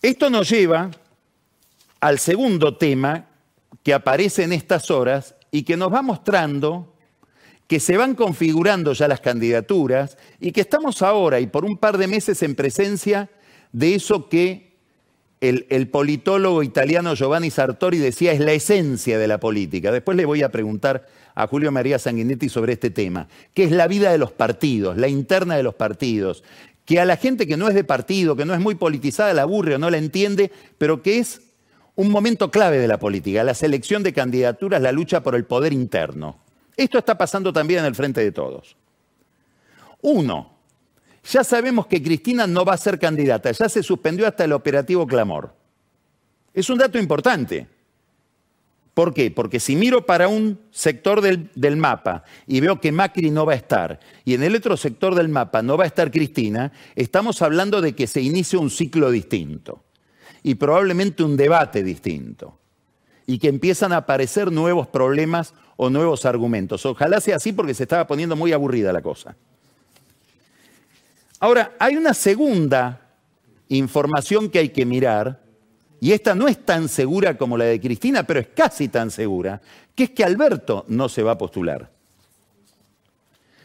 Esto 0.00 0.30
nos 0.30 0.48
lleva 0.48 0.90
al 2.00 2.20
segundo 2.20 2.76
tema 2.76 3.26
que 3.82 3.92
aparece 3.92 4.44
en 4.44 4.52
estas 4.52 4.90
horas 4.90 5.34
y 5.50 5.64
que 5.64 5.76
nos 5.76 5.92
va 5.92 6.02
mostrando 6.02 6.94
que 7.66 7.80
se 7.80 7.96
van 7.96 8.14
configurando 8.14 8.92
ya 8.92 9.08
las 9.08 9.20
candidaturas 9.20 10.16
y 10.40 10.52
que 10.52 10.62
estamos 10.62 11.02
ahora 11.02 11.40
y 11.40 11.46
por 11.48 11.64
un 11.64 11.76
par 11.76 11.98
de 11.98 12.06
meses 12.06 12.42
en 12.42 12.54
presencia 12.54 13.28
de 13.72 13.94
eso 13.94 14.28
que 14.28 14.67
el, 15.40 15.88
politólogo 15.88 16.62
italiano 16.62 17.14
Giovanni 17.14 17.50
Sartori 17.50 17.98
decía 17.98 18.32
es 18.32 18.40
la 18.40 18.52
esencia 18.52 19.18
de 19.18 19.28
la 19.28 19.38
política. 19.38 19.92
Después 19.92 20.16
le 20.16 20.24
voy 20.24 20.42
a 20.42 20.50
preguntar 20.50 21.06
a 21.34 21.46
Julio 21.46 21.70
María 21.70 21.98
Sanguinetti 21.98 22.48
sobre 22.48 22.72
este 22.72 22.90
tema, 22.90 23.28
que 23.54 23.64
es 23.64 23.70
la 23.70 23.86
vida 23.86 24.10
de 24.10 24.18
los 24.18 24.32
partidos, 24.32 24.96
la 24.96 25.08
interna 25.08 25.56
de 25.56 25.62
los 25.62 25.74
partidos, 25.74 26.42
que 26.84 26.98
a 27.00 27.04
la 27.04 27.16
gente 27.16 27.46
que 27.46 27.56
no 27.56 27.68
es 27.68 27.74
de 27.74 27.84
partido, 27.84 28.34
que 28.34 28.44
no 28.44 28.54
es 28.54 28.60
muy 28.60 28.74
politizada, 28.74 29.34
la 29.34 29.42
aburre 29.42 29.76
o 29.76 29.78
no 29.78 29.90
la 29.90 29.98
entiende, 29.98 30.50
pero 30.78 31.02
que 31.02 31.18
es 31.18 31.42
un 31.94 32.10
momento 32.10 32.50
clave 32.50 32.78
de 32.78 32.88
la 32.88 32.98
política, 32.98 33.44
la 33.44 33.54
selección 33.54 34.02
de 34.02 34.12
candidaturas, 34.12 34.82
la 34.82 34.92
lucha 34.92 35.22
por 35.22 35.34
el 35.34 35.44
poder 35.44 35.72
interno. 35.72 36.38
Esto 36.76 36.98
está 36.98 37.18
pasando 37.18 37.52
también 37.52 37.80
en 37.80 37.86
el 37.86 37.94
frente 37.94 38.20
de 38.20 38.32
todos. 38.32 38.76
Uno, 40.00 40.57
ya 41.30 41.44
sabemos 41.44 41.86
que 41.86 42.02
Cristina 42.02 42.46
no 42.46 42.64
va 42.64 42.74
a 42.74 42.78
ser 42.78 42.98
candidata, 42.98 43.50
ya 43.52 43.68
se 43.68 43.82
suspendió 43.82 44.26
hasta 44.26 44.44
el 44.44 44.52
operativo 44.52 45.06
Clamor. 45.06 45.54
Es 46.54 46.70
un 46.70 46.78
dato 46.78 46.98
importante, 46.98 47.66
¿Por 48.98 49.14
qué? 49.14 49.30
Porque 49.30 49.60
si 49.60 49.76
miro 49.76 50.06
para 50.06 50.26
un 50.26 50.58
sector 50.72 51.20
del, 51.20 51.50
del, 51.54 51.76
mapa 51.76 52.24
y 52.48 52.58
veo 52.58 52.80
que 52.80 52.90
Macri 52.90 53.30
no 53.30 53.46
va 53.46 53.52
a 53.52 53.54
estar 53.54 54.00
y 54.24 54.34
en 54.34 54.42
el 54.42 54.56
otro 54.56 54.76
sector 54.76 55.14
del 55.14 55.28
mapa 55.28 55.62
no 55.62 55.76
va 55.76 55.84
a 55.84 55.86
estar 55.86 56.10
Cristina, 56.10 56.72
estamos 56.96 57.40
hablando 57.40 57.80
de 57.80 57.94
que 57.94 58.08
se 58.08 58.20
inicia 58.20 58.58
un 58.58 58.70
ciclo 58.70 59.12
distinto 59.12 59.84
y 60.42 60.56
probablemente 60.56 61.22
un 61.22 61.36
debate 61.36 61.84
distinto 61.84 62.58
y 63.24 63.38
que 63.38 63.46
empiezan 63.46 63.92
a 63.92 63.98
aparecer 63.98 64.50
nuevos 64.50 64.88
problemas 64.88 65.54
o 65.76 65.90
nuevos 65.90 66.24
argumentos. 66.24 66.84
Ojalá 66.84 67.20
sea 67.20 67.36
así 67.36 67.52
porque 67.52 67.74
se 67.74 67.84
estaba 67.84 68.08
poniendo 68.08 68.34
muy 68.34 68.52
aburrida 68.52 68.92
la 68.92 69.02
cosa. 69.02 69.36
Ahora, 71.40 71.76
hay 71.78 71.96
una 71.96 72.14
segunda 72.14 73.00
información 73.68 74.48
que 74.48 74.58
hay 74.58 74.68
que 74.70 74.84
mirar 74.84 75.40
y 76.00 76.12
esta 76.12 76.34
no 76.34 76.48
es 76.48 76.64
tan 76.64 76.88
segura 76.88 77.36
como 77.36 77.56
la 77.56 77.64
de 77.64 77.80
Cristina, 77.80 78.22
pero 78.22 78.40
es 78.40 78.48
casi 78.48 78.88
tan 78.88 79.10
segura, 79.10 79.60
que 79.94 80.04
es 80.04 80.10
que 80.10 80.24
Alberto 80.24 80.84
no 80.88 81.08
se 81.08 81.22
va 81.22 81.32
a 81.32 81.38
postular. 81.38 81.90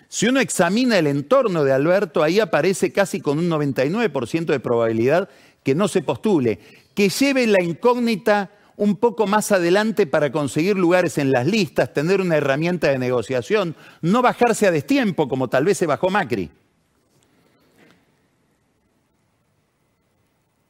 Si 0.08 0.28
uno 0.28 0.40
examina 0.40 0.98
el 0.98 1.08
entorno 1.08 1.64
de 1.64 1.72
Alberto, 1.72 2.22
ahí 2.22 2.40
aparece 2.40 2.92
casi 2.92 3.20
con 3.20 3.40
un 3.40 3.50
99% 3.50 4.46
de 4.46 4.60
probabilidad 4.60 5.30
que 5.64 5.74
no 5.74 5.88
se 5.88 6.02
postule, 6.02 6.60
que 6.94 7.10
lleve 7.10 7.48
la 7.48 7.64
incógnita 7.64 8.52
un 8.76 8.96
poco 8.96 9.28
más 9.28 9.52
adelante 9.52 10.08
para 10.08 10.32
conseguir 10.32 10.76
lugares 10.76 11.18
en 11.18 11.32
las 11.32 11.48
listas, 11.48 11.94
tener 11.94 12.22
una 12.22 12.38
herramienta 12.38 12.90
de 12.90 13.00
negociación, 13.00 13.76
no 14.02 14.22
bajarse 14.22 14.68
a 14.68 14.72
destiempo 14.72 15.28
como 15.28 15.48
tal 15.48 15.66
vez 15.66 15.78
se 15.78 15.88
bajó 15.88 16.10
Macri. 16.10 16.50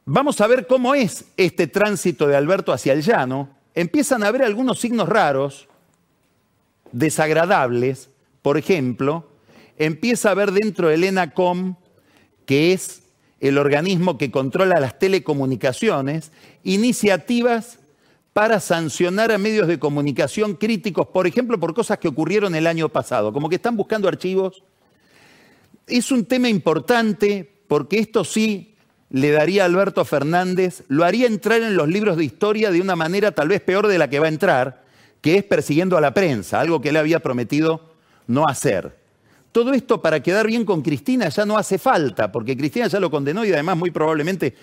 Vamos 0.06 0.42
a 0.42 0.48
ver 0.48 0.68
cómo 0.68 0.96
es 0.96 1.26
este 1.38 1.68
tránsito 1.68 2.28
de 2.28 2.36
Alberto 2.36 2.74
hacia 2.74 2.92
el 2.92 3.04
llano. 3.04 3.50
Empiezan 3.74 4.24
a 4.24 4.28
haber 4.28 4.44
algunos 4.44 4.80
signos 4.80 5.08
raros, 5.08 5.70
desagradables. 6.92 8.10
Por 8.42 8.58
ejemplo, 8.58 9.30
empieza 9.78 10.28
a 10.28 10.32
haber 10.34 10.52
dentro 10.52 10.90
del 10.90 11.06
ENACOM, 11.06 11.76
que 12.46 12.74
es 12.74 13.04
el 13.40 13.58
organismo 13.58 14.18
que 14.18 14.30
controla 14.30 14.82
las 14.82 15.00
telecomunicaciones, 15.00 16.34
iniciativas 16.64 17.80
para 18.34 18.60
sancionar 18.60 19.32
a 19.32 19.38
medios 19.38 19.68
de 19.68 19.80
comunicación 19.80 20.56
críticos, 20.56 21.08
por 21.08 21.28
ejemplo, 21.28 21.58
por 21.60 21.74
cosas 21.74 22.00
que 22.00 22.10
ocurrieron 22.10 22.56
el 22.56 22.68
año 22.68 22.90
pasado, 22.90 23.32
como 23.32 23.48
que 23.48 23.56
están 23.56 23.78
buscando 23.78 24.10
archivos. 24.10 24.64
Es 25.88 26.12
un 26.12 26.26
tema 26.26 26.50
importante 26.50 27.50
porque 27.68 28.00
esto 28.00 28.26
sí 28.26 28.73
le 29.14 29.30
daría 29.30 29.62
a 29.62 29.66
Alberto 29.68 30.04
Fernández, 30.06 30.84
lo 30.88 31.06
haría 31.06 31.28
entrar 31.28 31.62
en 31.62 31.78
los 31.78 31.88
libros 31.88 32.18
de 32.18 32.26
historia 32.26 32.72
de 32.72 32.82
una 32.82 32.96
manera 32.96 33.32
tal 33.32 33.48
vez 33.48 33.62
peor 33.62 33.88
de 33.88 34.00
la 34.00 34.10
que 34.10 34.20
va 34.20 34.26
a 34.26 34.30
entrar, 34.30 34.82
que 35.22 35.38
es 35.38 35.44
persiguiendo 35.44 35.96
a 35.96 36.02
la 36.02 36.16
prensa, 36.16 36.60
algo 36.60 36.82
que 36.82 36.90
él 36.90 36.98
había 36.98 37.20
prometido 37.20 37.94
no 38.26 38.48
hacer. 38.48 38.98
Todo 39.52 39.74
esto 39.74 40.02
para 40.02 40.22
quedar 40.22 40.48
bien 40.48 40.66
con 40.66 40.82
Cristina 40.82 41.30
ya 41.30 41.46
no 41.46 41.60
hace 41.60 41.78
falta, 41.78 42.32
porque 42.32 42.58
Cristina 42.58 42.88
ya 42.88 43.00
lo 43.00 43.12
condenó 43.12 43.46
y 43.46 43.54
además 43.54 43.78
muy 43.78 43.92
probablemente 43.92 44.56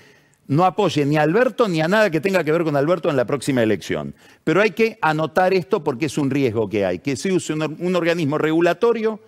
no 0.48 0.64
apoye 0.64 1.06
ni 1.06 1.16
a 1.16 1.22
Alberto 1.22 1.68
ni 1.68 1.80
a 1.80 1.86
nada 1.86 2.10
que 2.10 2.20
tenga 2.20 2.42
que 2.42 2.50
ver 2.50 2.64
con 2.64 2.74
Alberto 2.74 3.08
en 3.08 3.16
la 3.16 3.26
próxima 3.26 3.62
elección. 3.62 4.16
Pero 4.42 4.60
hay 4.60 4.72
que 4.72 4.98
anotar 5.00 5.54
esto 5.54 5.84
porque 5.84 6.06
es 6.06 6.18
un 6.18 6.28
riesgo 6.28 6.68
que 6.68 6.84
hay, 6.84 6.98
que 6.98 7.14
se 7.14 7.30
use 7.30 7.52
un, 7.52 7.76
un 7.78 7.94
organismo 7.94 8.36
regulatorio 8.36 9.20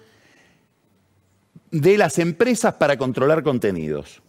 de 1.71 1.97
las 1.97 2.19
empresas 2.19 2.75
para 2.75 2.97
controlar 2.97 3.45
contenidos. 3.45 4.21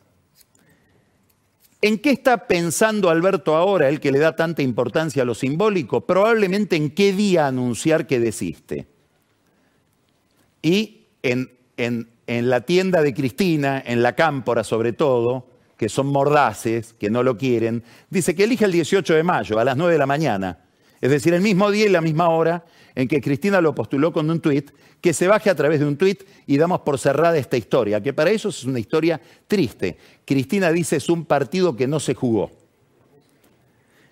¿En 1.84 2.00
qué 2.00 2.12
está 2.12 2.48
pensando 2.48 3.10
Alberto 3.10 3.58
ahora, 3.58 3.90
el 3.90 4.00
que 4.00 4.14
le 4.14 4.20
da 4.20 4.38
tanta 4.38 4.62
importancia 4.62 5.24
a 5.24 5.26
lo 5.26 5.36
simbólico? 5.36 6.00
Probablemente 6.06 6.78
en 6.78 6.92
qué 6.92 7.12
día 7.12 7.46
anunciar 7.46 8.08
que 8.08 8.22
desiste. 8.22 8.88
Y 10.62 11.08
en, 11.24 11.52
en, 11.76 12.08
en 12.26 12.50
la 12.50 12.62
tienda 12.62 13.02
de 13.02 13.14
Cristina, 13.14 13.84
en 13.86 14.02
la 14.02 14.16
cámpora 14.16 14.64
sobre 14.64 14.94
todo, 14.94 15.50
que 15.76 15.90
son 15.90 16.08
mordaces, 16.08 16.94
que 16.94 17.10
no 17.10 17.22
lo 17.22 17.38
quieren, 17.38 17.84
dice 18.10 18.34
que 18.34 18.46
elige 18.46 18.64
el 18.64 18.72
18 18.72 19.16
de 19.16 19.24
mayo 19.24 19.60
a 19.60 19.66
las 19.66 19.76
9 19.76 19.92
de 19.92 20.00
la 20.00 20.06
mañana. 20.06 20.60
Es 21.02 21.10
decir, 21.10 21.34
el 21.34 21.42
mismo 21.42 21.70
día 21.70 21.88
y 21.88 21.90
la 21.90 22.00
misma 22.00 22.30
hora 22.30 22.64
en 22.96 23.08
que 23.08 23.22
Cristina 23.22 23.62
lo 23.62 23.74
postuló 23.74 24.14
con 24.14 24.30
un 24.30 24.40
tuit, 24.40 24.72
que 25.02 25.14
se 25.14 25.28
baje 25.28 25.50
a 25.50 25.56
través 25.56 25.80
de 25.80 25.86
un 25.86 25.98
tuit 25.98 26.24
y 26.46 26.58
damos 26.58 26.82
por 26.82 27.00
cerrada 27.00 27.38
esta 27.38 27.58
historia, 27.58 28.02
que 28.02 28.14
para 28.14 28.30
ellos 28.30 28.58
es 28.58 28.64
una 28.66 28.80
historia 28.80 29.20
triste. 29.48 29.98
Cristina 30.26 30.72
dice 30.72 30.98
es 30.98 31.10
un 31.10 31.26
partido 31.26 31.76
que 31.76 31.88
no 31.88 32.00
se 32.00 32.14
jugó. 32.14 32.52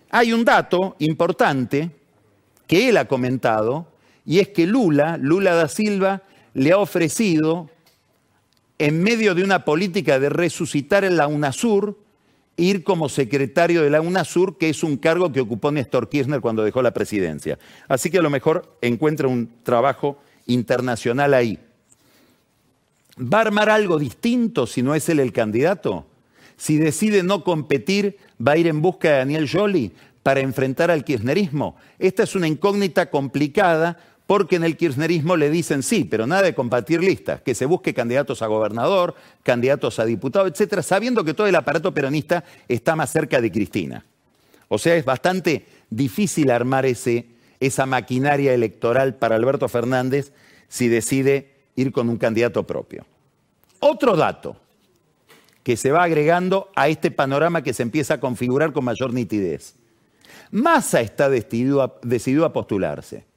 Hay 0.10 0.34
un 0.34 0.44
dato 0.44 0.96
importante 1.00 1.92
que 2.68 2.90
él 2.90 2.98
ha 2.98 3.06
comentado, 3.06 3.88
y 4.26 4.40
es 4.40 4.50
que 4.50 4.66
Lula, 4.66 5.18
Lula 5.18 5.54
da 5.54 5.68
Silva, 5.68 6.24
le 6.54 6.72
ha 6.72 6.78
ofrecido, 6.78 7.70
en 8.78 9.02
medio 9.04 9.36
de 9.36 9.44
una 9.44 9.64
política 9.64 10.20
de 10.20 10.30
resucitar 10.30 11.06
en 11.06 11.16
la 11.16 11.28
UNASUR, 11.28 11.98
ir 12.62 12.84
como 12.84 13.10
secretario 13.10 13.82
de 13.82 13.90
la 13.90 14.02
UNASUR, 14.02 14.58
que 14.58 14.70
es 14.70 14.84
un 14.84 14.98
cargo 14.98 15.32
que 15.32 15.42
ocupó 15.42 15.72
Néstor 15.72 16.10
Kirchner 16.10 16.42
cuando 16.42 16.64
dejó 16.64 16.82
la 16.82 16.92
presidencia. 16.92 17.58
Así 17.88 18.10
que 18.12 18.20
a 18.20 18.22
lo 18.22 18.30
mejor 18.30 18.78
encuentra 18.82 19.28
un 19.28 19.50
trabajo 19.64 20.20
internacional 20.46 21.34
ahí. 21.34 21.60
¿Va 23.18 23.40
a 23.40 23.42
armar 23.42 23.70
algo 23.70 24.00
distinto 24.00 24.68
si 24.68 24.84
no 24.84 24.96
es 24.96 25.10
él 25.10 25.20
el 25.20 25.34
candidato? 25.34 26.06
Si 26.56 26.78
decide 26.78 27.24
no 27.24 27.44
competir, 27.44 28.18
¿va 28.46 28.54
a 28.54 28.58
ir 28.58 28.68
en 28.68 28.82
busca 28.82 29.10
de 29.10 29.18
Daniel 29.18 29.50
Jolie 29.52 29.92
para 30.22 30.42
enfrentar 30.42 30.92
al 30.92 31.04
kirchnerismo? 31.04 31.76
Esta 31.98 32.24
es 32.24 32.36
una 32.36 32.48
incógnita 32.48 33.10
complicada 33.10 33.98
porque 34.32 34.56
en 34.56 34.64
el 34.64 34.78
kirchnerismo 34.78 35.36
le 35.36 35.50
dicen 35.50 35.84
sí, 35.84 36.06
pero 36.06 36.26
nada 36.26 36.44
de 36.44 36.56
compartir 36.56 37.04
listas, 37.04 37.42
que 37.42 37.54
se 37.54 37.66
busque 37.66 37.94
candidatos 37.94 38.42
a 38.42 38.48
gobernador, 38.48 39.14
candidatos 39.44 40.00
a 40.00 40.06
diputado, 40.06 40.48
etcétera, 40.48 40.84
sabiendo 40.84 41.26
que 41.26 41.34
todo 41.34 41.48
el 41.48 41.56
aparato 41.58 41.94
peronista 41.94 42.46
está 42.70 42.96
más 42.96 43.12
cerca 43.12 43.42
de 43.42 43.52
Cristina. 43.52 44.06
O 44.70 44.78
sea, 44.78 44.96
es 44.96 45.04
bastante 45.04 45.66
difícil 45.90 46.50
armar 46.50 46.86
ese, 46.86 47.26
esa 47.60 47.86
maquinaria 47.86 48.54
electoral 48.54 49.16
para 49.16 49.36
Alberto 49.36 49.68
Fernández 49.68 50.32
si 50.70 50.88
decide 50.88 51.52
ir 51.76 51.92
con 51.92 52.08
un 52.08 52.16
candidato 52.16 52.66
propio. 52.66 53.06
Otro 53.82 54.16
dato 54.16 54.56
que 55.62 55.76
se 55.76 55.92
va 55.92 56.04
agregando 56.04 56.70
a 56.78 56.88
este 56.88 57.12
panorama 57.12 57.64
que 57.64 57.74
se 57.74 57.84
empieza 57.84 58.14
a 58.14 58.20
configurar 58.22 58.72
con 58.72 58.86
mayor 58.86 59.12
nitidez. 59.12 59.76
Massa 60.52 61.02
está 61.02 61.30
decidido 61.30 61.82
a, 61.82 62.00
decidido 62.02 62.46
a 62.46 62.54
postularse 62.54 63.30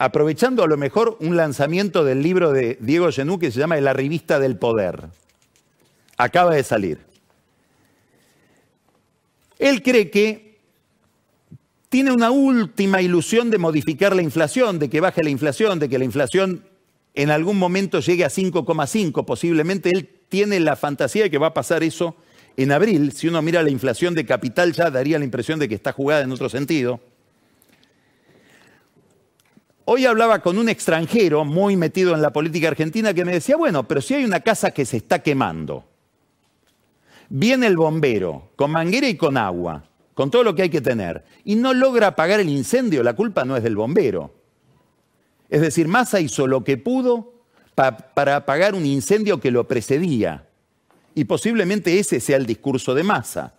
aprovechando 0.00 0.64
a 0.64 0.66
lo 0.66 0.78
mejor 0.78 1.18
un 1.20 1.36
lanzamiento 1.36 2.04
del 2.04 2.22
libro 2.22 2.52
de 2.52 2.78
Diego 2.80 3.12
Genú 3.12 3.38
que 3.38 3.50
se 3.50 3.60
llama 3.60 3.78
La 3.82 3.92
revista 3.92 4.40
del 4.40 4.56
poder. 4.56 5.10
Acaba 6.16 6.54
de 6.54 6.64
salir. 6.64 7.00
Él 9.58 9.82
cree 9.82 10.10
que 10.10 10.58
tiene 11.90 12.12
una 12.12 12.30
última 12.30 13.02
ilusión 13.02 13.50
de 13.50 13.58
modificar 13.58 14.16
la 14.16 14.22
inflación, 14.22 14.78
de 14.78 14.88
que 14.88 15.00
baje 15.00 15.22
la 15.22 15.28
inflación, 15.28 15.78
de 15.78 15.90
que 15.90 15.98
la 15.98 16.06
inflación 16.06 16.64
en 17.12 17.30
algún 17.30 17.58
momento 17.58 18.00
llegue 18.00 18.24
a 18.24 18.30
5,5. 18.30 19.26
Posiblemente 19.26 19.90
él 19.90 20.08
tiene 20.30 20.60
la 20.60 20.76
fantasía 20.76 21.24
de 21.24 21.30
que 21.30 21.36
va 21.36 21.48
a 21.48 21.54
pasar 21.54 21.82
eso 21.82 22.16
en 22.56 22.72
abril. 22.72 23.12
Si 23.12 23.28
uno 23.28 23.42
mira 23.42 23.62
la 23.62 23.70
inflación 23.70 24.14
de 24.14 24.24
capital 24.24 24.72
ya 24.72 24.90
daría 24.90 25.18
la 25.18 25.26
impresión 25.26 25.58
de 25.58 25.68
que 25.68 25.74
está 25.74 25.92
jugada 25.92 26.22
en 26.22 26.32
otro 26.32 26.48
sentido. 26.48 27.02
Hoy 29.92 30.06
hablaba 30.06 30.38
con 30.38 30.56
un 30.56 30.68
extranjero 30.68 31.44
muy 31.44 31.76
metido 31.76 32.14
en 32.14 32.22
la 32.22 32.32
política 32.32 32.68
argentina 32.68 33.12
que 33.12 33.24
me 33.24 33.32
decía, 33.32 33.56
bueno, 33.56 33.88
pero 33.88 34.00
si 34.00 34.14
hay 34.14 34.24
una 34.24 34.38
casa 34.38 34.70
que 34.70 34.86
se 34.86 34.98
está 34.98 35.18
quemando, 35.18 35.82
viene 37.28 37.66
el 37.66 37.76
bombero 37.76 38.50
con 38.54 38.70
manguera 38.70 39.08
y 39.08 39.16
con 39.16 39.36
agua, 39.36 39.82
con 40.14 40.30
todo 40.30 40.44
lo 40.44 40.54
que 40.54 40.62
hay 40.62 40.70
que 40.70 40.80
tener, 40.80 41.24
y 41.44 41.56
no 41.56 41.74
logra 41.74 42.06
apagar 42.06 42.38
el 42.38 42.48
incendio, 42.48 43.02
la 43.02 43.14
culpa 43.14 43.44
no 43.44 43.56
es 43.56 43.64
del 43.64 43.74
bombero. 43.74 44.32
Es 45.48 45.60
decir, 45.60 45.88
Massa 45.88 46.20
hizo 46.20 46.46
lo 46.46 46.62
que 46.62 46.76
pudo 46.76 47.34
para 47.74 48.36
apagar 48.36 48.76
un 48.76 48.86
incendio 48.86 49.40
que 49.40 49.50
lo 49.50 49.66
precedía. 49.66 50.46
Y 51.16 51.24
posiblemente 51.24 51.98
ese 51.98 52.20
sea 52.20 52.36
el 52.36 52.46
discurso 52.46 52.94
de 52.94 53.02
Massa 53.02 53.54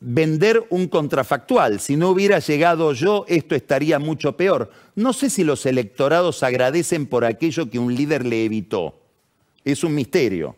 vender 0.00 0.66
un 0.70 0.88
contrafactual. 0.88 1.78
Si 1.78 1.96
no 1.96 2.08
hubiera 2.08 2.38
llegado 2.38 2.92
yo, 2.92 3.24
esto 3.28 3.54
estaría 3.54 3.98
mucho 3.98 4.36
peor. 4.36 4.70
No 4.96 5.12
sé 5.12 5.30
si 5.30 5.44
los 5.44 5.66
electorados 5.66 6.42
agradecen 6.42 7.06
por 7.06 7.24
aquello 7.24 7.70
que 7.70 7.78
un 7.78 7.94
líder 7.94 8.24
le 8.26 8.44
evitó. 8.44 8.98
Es 9.64 9.84
un 9.84 9.94
misterio. 9.94 10.56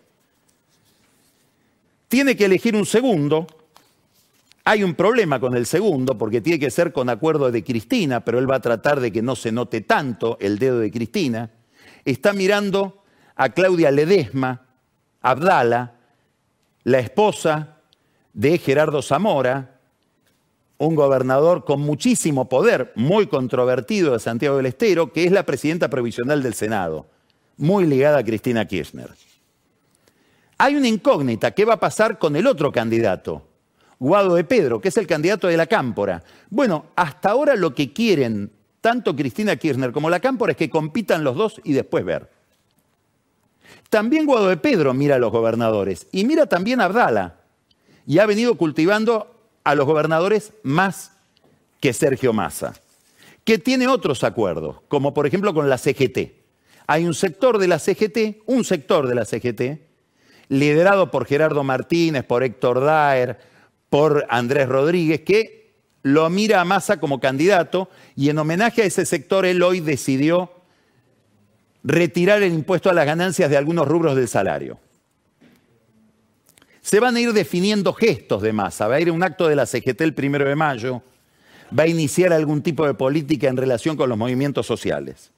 Tiene 2.09 2.37
que 2.37 2.45
elegir 2.45 2.77
un 2.77 2.87
segundo. 2.87 3.47
Hay 4.65 4.85
un 4.85 4.95
problema 4.95 5.41
con 5.41 5.57
el 5.57 5.67
segundo 5.67 6.17
porque 6.17 6.41
tiene 6.41 6.61
que 6.61 6.71
ser 6.71 6.93
con 6.93 7.09
acuerdo 7.09 7.51
de 7.51 7.65
Cristina, 7.65 8.25
pero 8.25 8.39
él 8.39 8.49
va 8.49 8.57
a 8.57 8.61
tratar 8.61 9.01
de 9.01 9.11
que 9.11 9.23
no 9.23 9.35
se 9.35 9.51
note 9.51 9.81
tanto 9.81 10.39
el 10.41 10.59
dedo 10.59 10.79
de 10.79 10.93
Cristina. 10.93 11.51
Está 12.05 12.33
mirando 12.33 13.03
a 13.35 13.49
Claudia 13.49 13.91
Ledesma, 13.91 14.67
Abdala, 15.21 15.95
la 16.85 16.99
esposa 17.01 17.82
de 18.33 18.59
Gerardo 18.59 19.03
Zamora, 19.03 19.81
un 20.79 20.95
gobernador 20.95 21.65
con 21.65 21.81
muchísimo 21.81 22.49
poder, 22.49 22.93
muy 22.97 23.27
controvertido 23.27 24.15
de 24.15 24.19
Santiago 24.19 24.57
del 24.57 24.67
Estero, 24.67 25.13
que 25.13 25.25
es 25.25 25.33
la 25.33 25.45
presidenta 25.45 25.89
provisional 25.89 26.43
del 26.43 26.55
Senado, 26.55 27.07
muy 27.57 27.87
ligada 27.87 28.19
a 28.19 28.25
Cristina 28.25 28.67
Kirchner. 28.67 29.11
Hay 30.59 30.77
una 30.77 30.89
incógnita, 30.89 31.53
¿qué 31.53 31.65
va 31.65 31.75
a 31.75 31.81
pasar 31.81 32.19
con 32.19 32.37
el 32.37 32.47
otro 32.47 32.73
candidato? 32.73 33.43
Guado 33.99 34.35
de 34.35 34.45
Pedro, 34.45 34.81
que 34.81 34.89
es 34.89 34.97
el 34.97 35.07
candidato 35.07 35.47
de 35.47 35.57
la 35.57 35.67
Cámpora. 35.67 36.25
Bueno, 36.51 36.87
hasta 36.97 37.31
ahora 37.31 37.55
lo 37.55 37.75
que 37.75 37.93
quieren 37.93 38.51
tanto 38.81 39.15
Cristina 39.15 39.55
Kirchner 39.55 39.93
como 39.93 40.11
la 40.11 40.21
Cámpora 40.21 40.53
es 40.53 40.59
que 40.59 40.69
compitan 40.69 41.23
los 41.23 41.37
dos 41.37 41.61
y 41.63 41.73
después 41.73 42.05
ver. 42.05 42.29
También 43.89 44.27
Guado 44.27 44.49
de 44.49 44.57
Pedro 44.57 44.93
mira 44.93 45.15
a 45.15 45.19
los 45.19 45.31
gobernadores 45.31 46.09
y 46.11 46.25
mira 46.25 46.47
también 46.47 46.81
a 46.81 46.87
Abdala. 46.87 47.42
Y 48.07 48.19
ha 48.19 48.27
venido 48.27 48.57
cultivando 48.57 49.35
a 49.65 49.75
los 49.75 49.87
gobernadores 49.87 50.53
más 50.63 51.13
que 51.81 51.93
Sergio 51.93 52.33
Massa, 52.33 52.75
que 53.45 53.59
tiene 53.59 53.89
otros 53.89 54.25
acuerdos, 54.25 54.77
como 54.89 55.15
por 55.15 55.27
ejemplo 55.27 55.55
con 55.55 55.69
la 55.69 55.79
CGT. 55.79 56.33
Hay 56.87 57.07
un 57.07 57.15
sector 57.15 57.59
de 57.59 57.69
la 57.69 57.79
CGT, 57.79 58.43
un 58.47 58.65
sector 58.65 59.07
de 59.07 59.15
la 59.15 59.25
CGT, 59.25 59.83
liderado 60.49 61.11
por 61.11 61.27
Gerardo 61.27 61.65
Martínez, 61.65 62.25
por 62.25 62.43
Héctor 62.43 62.81
Daer, 62.81 63.39
por 63.89 64.27
Andrés 64.29 64.69
Rodríguez, 64.69 65.21
que 65.23 65.75
lo 66.03 66.29
mira 66.31 66.61
a 66.61 66.65
Massa 66.65 66.99
como 66.99 67.21
candidato 67.21 67.89
y 68.17 68.29
en 68.29 68.39
homenaje 68.39 68.83
a 68.83 68.87
ese 68.87 69.07
sector 69.07 69.47
él 69.47 69.63
hoy 69.63 69.81
decidió 69.81 70.51
retirar 71.85 72.43
el 72.43 72.53
impuesto 72.53 72.91
a 72.91 72.95
las 72.95 73.07
ganancias 73.07 73.51
de 73.51 73.57
algunos 73.57 73.87
rubros 73.87 74.17
del 74.17 74.29
salario. 74.29 74.79
Se 76.83 76.99
van 76.99 77.17
a 77.17 77.21
ir 77.21 77.33
definiendo 77.33 77.93
gestos 77.93 78.43
de 78.43 78.53
masa. 78.53 78.89
Va 78.89 78.97
a 78.97 79.01
ir 79.01 79.11
un 79.11 79.23
acto 79.23 79.47
de 79.47 79.57
la 79.57 79.67
CGT 79.67 80.01
el 80.01 80.15
primero 80.15 80.47
de 80.47 80.57
mayo. 80.57 81.03
Va 81.77 81.85
a 81.85 81.87
iniciar 81.87 82.33
algún 82.33 82.61
tipo 82.61 82.85
de 82.85 82.95
política 82.95 83.49
en 83.49 83.57
relación 83.57 83.97
con 83.97 84.09
los 84.09 84.19
movimientos 84.19 84.67
sociales. 84.67 85.31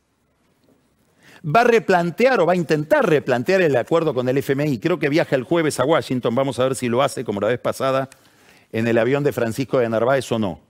Va 1.46 1.60
a 1.60 1.64
replantear 1.64 2.40
o 2.40 2.46
va 2.46 2.54
a 2.54 2.56
intentar 2.56 3.06
replantear 3.06 3.60
el 3.60 3.76
acuerdo 3.76 4.14
con 4.14 4.26
el 4.28 4.38
FMI. 4.38 4.78
Creo 4.78 4.98
que 4.98 5.10
viaja 5.10 5.36
el 5.36 5.42
jueves 5.42 5.78
a 5.78 5.84
Washington. 5.84 6.34
Vamos 6.34 6.58
a 6.58 6.64
ver 6.64 6.74
si 6.74 6.88
lo 6.88 7.02
hace 7.02 7.24
como 7.24 7.40
la 7.40 7.48
vez 7.48 7.60
pasada 7.60 8.08
en 8.72 8.88
el 8.88 8.96
avión 8.96 9.22
de 9.22 9.32
Francisco 9.32 9.78
de 9.78 9.88
Narváez 9.88 10.32
o 10.32 10.38
no. 10.38 10.60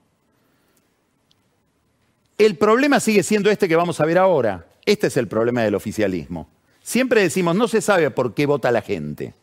El 2.37 2.57
problema 2.57 2.99
sigue 2.99 3.23
siendo 3.23 3.49
este 3.49 3.69
que 3.69 3.77
vamos 3.77 4.01
a 4.01 4.05
ver 4.05 4.17
ahora. 4.17 4.67
Este 4.85 5.07
es 5.07 5.15
el 5.15 5.29
problema 5.29 5.63
del 5.63 5.73
oficialismo. 5.73 6.49
Siempre 6.83 7.21
decimos, 7.21 7.55
no 7.55 7.69
se 7.69 7.79
sabe 7.81 8.11
por 8.11 8.33
qué 8.33 8.45
vota 8.45 8.69
la 8.71 8.81
gente. 8.81 9.33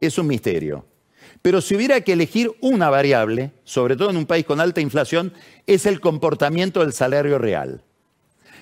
Es 0.00 0.18
un 0.18 0.26
misterio. 0.26 0.86
Pero 1.42 1.60
si 1.60 1.74
hubiera 1.74 2.00
que 2.02 2.12
elegir 2.12 2.50
una 2.60 2.90
variable, 2.90 3.52
sobre 3.64 3.96
todo 3.96 4.10
en 4.10 4.16
un 4.16 4.26
país 4.26 4.44
con 4.44 4.60
alta 4.60 4.80
inflación, 4.80 5.32
es 5.66 5.86
el 5.86 6.00
comportamiento 6.00 6.80
del 6.80 6.92
salario 6.92 7.38
real. 7.38 7.82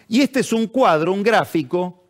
Y 0.09 0.21
este 0.23 0.41
es 0.41 0.53
un 0.53 0.67
cuadro, 0.67 1.13
un 1.13 1.23
gráfico, 1.23 2.05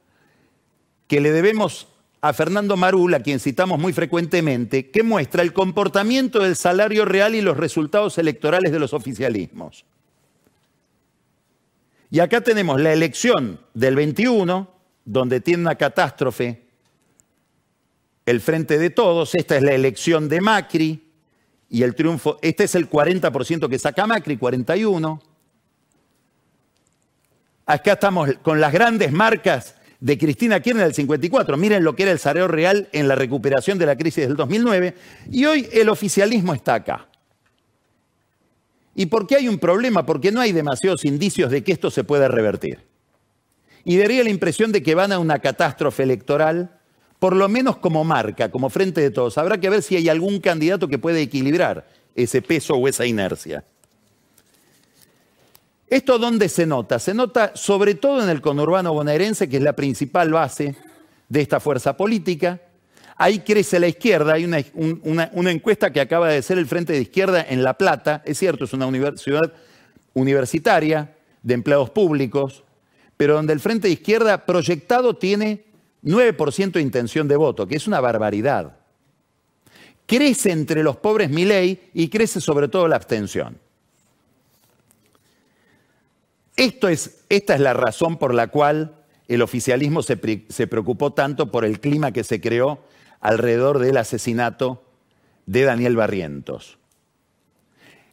que 1.06 1.20
le 1.20 1.32
debemos 1.32 1.88
a 2.20 2.32
Fernando 2.32 2.76
Marul, 2.76 3.14
a 3.14 3.20
quien 3.20 3.40
citamos 3.40 3.78
muy 3.78 3.92
frecuentemente, 3.92 4.90
que 4.90 5.02
muestra 5.02 5.42
el 5.42 5.52
comportamiento 5.52 6.40
del 6.40 6.56
salario 6.56 7.04
real 7.04 7.34
y 7.34 7.40
los 7.40 7.56
resultados 7.56 8.18
electorales 8.18 8.72
de 8.72 8.78
los 8.78 8.92
oficialismos. 8.92 9.84
Y 12.10 12.20
acá 12.20 12.40
tenemos 12.40 12.80
la 12.80 12.92
elección 12.92 13.60
del 13.74 13.96
21, 13.96 14.70
donde 15.04 15.40
tiene 15.40 15.62
una 15.62 15.76
catástrofe 15.76 16.67
el 18.28 18.40
frente 18.42 18.78
de 18.78 18.90
todos, 18.90 19.34
esta 19.34 19.56
es 19.56 19.62
la 19.62 19.72
elección 19.72 20.28
de 20.28 20.42
Macri 20.42 21.02
y 21.70 21.82
el 21.82 21.94
triunfo, 21.94 22.38
este 22.42 22.64
es 22.64 22.74
el 22.74 22.90
40% 22.90 23.68
que 23.68 23.78
saca 23.78 24.06
Macri, 24.06 24.36
41. 24.36 25.22
Acá 27.64 27.92
estamos 27.92 28.30
con 28.42 28.60
las 28.60 28.72
grandes 28.72 29.12
marcas 29.12 29.76
de 30.00 30.18
Cristina 30.18 30.60
Kirchner 30.60 30.84
del 30.84 30.94
54. 30.94 31.56
Miren 31.56 31.84
lo 31.84 31.96
que 31.96 32.04
era 32.04 32.12
el 32.12 32.18
salario 32.18 32.48
real 32.48 32.88
en 32.92 33.08
la 33.08 33.14
recuperación 33.14 33.78
de 33.78 33.86
la 33.86 33.96
crisis 33.96 34.26
del 34.26 34.36
2009. 34.36 34.94
Y 35.30 35.46
hoy 35.46 35.68
el 35.72 35.88
oficialismo 35.88 36.54
está 36.54 36.74
acá. 36.74 37.08
¿Y 38.94 39.06
por 39.06 39.26
qué 39.26 39.36
hay 39.36 39.48
un 39.48 39.58
problema? 39.58 40.04
Porque 40.04 40.32
no 40.32 40.40
hay 40.40 40.52
demasiados 40.52 41.04
indicios 41.04 41.50
de 41.50 41.62
que 41.64 41.72
esto 41.72 41.90
se 41.90 42.04
pueda 42.04 42.28
revertir. 42.28 42.80
Y 43.84 43.96
daría 43.96 44.24
la 44.24 44.30
impresión 44.30 44.72
de 44.72 44.82
que 44.82 44.94
van 44.94 45.12
a 45.12 45.18
una 45.18 45.38
catástrofe 45.38 46.02
electoral, 46.02 46.77
por 47.18 47.34
lo 47.34 47.48
menos 47.48 47.76
como 47.78 48.04
marca, 48.04 48.50
como 48.50 48.70
frente 48.70 49.00
de 49.00 49.10
todos. 49.10 49.38
Habrá 49.38 49.58
que 49.58 49.70
ver 49.70 49.82
si 49.82 49.96
hay 49.96 50.08
algún 50.08 50.40
candidato 50.40 50.88
que 50.88 50.98
puede 50.98 51.20
equilibrar 51.20 51.88
ese 52.14 52.42
peso 52.42 52.74
o 52.74 52.88
esa 52.88 53.06
inercia. 53.06 53.64
¿Esto 55.88 56.18
dónde 56.18 56.48
se 56.48 56.66
nota? 56.66 56.98
Se 56.98 57.14
nota 57.14 57.52
sobre 57.54 57.94
todo 57.94 58.22
en 58.22 58.28
el 58.28 58.40
conurbano 58.40 58.92
bonaerense, 58.92 59.48
que 59.48 59.56
es 59.56 59.62
la 59.62 59.74
principal 59.74 60.30
base 60.30 60.76
de 61.28 61.40
esta 61.40 61.60
fuerza 61.60 61.96
política, 61.96 62.60
Ahí 63.20 63.40
crece 63.40 63.80
la 63.80 63.88
izquierda, 63.88 64.34
hay 64.34 64.44
una, 64.44 65.50
encuesta 65.50 65.92
que 65.92 66.00
acaba 66.00 66.28
de 66.28 66.40
ser 66.40 66.56
el 66.56 66.68
Frente 66.68 66.92
de 66.92 67.00
Izquierda 67.00 67.44
en 67.48 67.64
La 67.64 67.74
Plata, 67.74 68.22
es 68.24 68.38
cierto, 68.38 68.64
es 68.64 68.72
una 68.72 69.16
ciudad 69.16 69.52
universitaria 70.14 71.16
de 71.42 71.54
empleados 71.54 71.90
públicos, 71.90 72.62
pero 73.16 73.34
donde 73.34 73.52
el 73.52 73.58
Frente 73.58 73.88
de 73.88 73.94
Izquierda 73.94 74.46
proyectado 74.46 75.16
tiene 75.16 75.64
9% 76.02 76.72
de 76.72 76.80
intención 76.80 77.28
de 77.28 77.36
voto, 77.36 77.66
que 77.66 77.76
es 77.76 77.86
una 77.86 78.00
barbaridad. 78.00 78.76
Crece 80.06 80.52
entre 80.52 80.82
los 80.82 80.96
pobres 80.96 81.30
mi 81.30 81.44
ley 81.44 81.90
y 81.94 82.08
crece 82.08 82.40
sobre 82.40 82.68
todo 82.68 82.88
la 82.88 82.96
abstención. 82.96 83.58
Esta 86.56 86.90
es 86.90 87.60
la 87.60 87.72
razón 87.72 88.16
por 88.16 88.34
la 88.34 88.48
cual 88.48 88.96
el 89.28 89.42
oficialismo 89.42 90.02
se 90.02 90.16
preocupó 90.16 91.12
tanto 91.12 91.50
por 91.50 91.64
el 91.64 91.78
clima 91.78 92.12
que 92.12 92.24
se 92.24 92.40
creó 92.40 92.80
alrededor 93.20 93.78
del 93.78 93.96
asesinato 93.96 94.82
de 95.46 95.62
Daniel 95.62 95.96
Barrientos. 95.96 96.78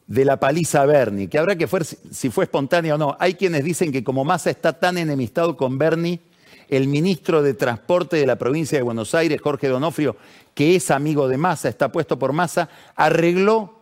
De 0.07 0.25
la 0.25 0.39
paliza 0.39 0.81
a 0.81 0.85
Bernie, 0.85 1.27
que 1.27 1.39
habrá 1.39 1.55
que 1.55 1.65
ver 1.65 1.85
si 1.85 2.29
fue 2.29 2.43
espontánea 2.43 2.95
o 2.95 2.97
no. 2.97 3.17
Hay 3.19 3.33
quienes 3.33 3.63
dicen 3.63 3.91
que 3.91 4.03
como 4.03 4.23
Massa 4.23 4.51
está 4.51 4.73
tan 4.73 4.97
enemistado 4.97 5.57
con 5.57 5.77
Bernie, 5.79 6.19
el 6.69 6.87
ministro 6.87 7.41
de 7.41 7.53
Transporte 7.53 8.17
de 8.17 8.25
la 8.25 8.37
provincia 8.37 8.77
de 8.77 8.83
Buenos 8.83 9.15
Aires, 9.15 9.41
Jorge 9.41 9.67
Donofrio, 9.67 10.15
que 10.53 10.75
es 10.75 10.91
amigo 10.91 11.27
de 11.27 11.37
Massa, 11.37 11.69
está 11.69 11.91
puesto 11.91 12.17
por 12.17 12.33
Massa, 12.33 12.69
arregló 12.95 13.81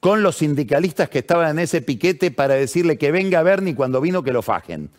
con 0.00 0.22
los 0.22 0.36
sindicalistas 0.36 1.08
que 1.08 1.18
estaban 1.18 1.50
en 1.50 1.58
ese 1.58 1.82
piquete 1.82 2.30
para 2.30 2.54
decirle 2.54 2.98
que 2.98 3.10
venga 3.10 3.42
Bernie 3.42 3.74
cuando 3.74 4.00
vino 4.00 4.22
que 4.22 4.32
lo 4.32 4.42
fajen. 4.42 4.90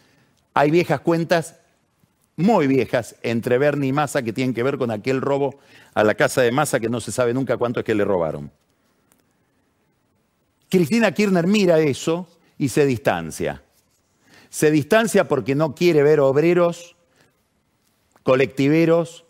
Hay 0.53 0.71
viejas 0.71 0.99
cuentas 0.99 1.55
muy 2.35 2.67
viejas 2.67 3.15
entre 3.21 3.57
Bernie 3.57 3.89
y 3.89 3.93
Massa 3.93 4.21
que 4.21 4.33
tienen 4.33 4.53
que 4.53 4.63
ver 4.63 4.77
con 4.77 4.91
aquel 4.91 5.21
robo 5.21 5.59
a 5.93 6.03
la 6.03 6.15
casa 6.15 6.41
de 6.41 6.51
Massa 6.51 6.79
que 6.79 6.89
no 6.89 7.01
se 7.01 7.11
sabe 7.11 7.33
nunca 7.33 7.57
cuánto 7.57 7.81
es 7.81 7.85
que 7.85 7.95
le 7.95 8.05
robaron. 8.05 8.51
Cristina 10.69 11.11
Kirchner 11.11 11.47
mira 11.47 11.79
eso 11.79 12.27
y 12.57 12.69
se 12.69 12.85
distancia. 12.85 13.63
Se 14.49 14.71
distancia 14.71 15.27
porque 15.27 15.55
no 15.55 15.75
quiere 15.75 16.03
ver 16.03 16.19
obreros, 16.19 16.95
colectiveros, 18.29 19.25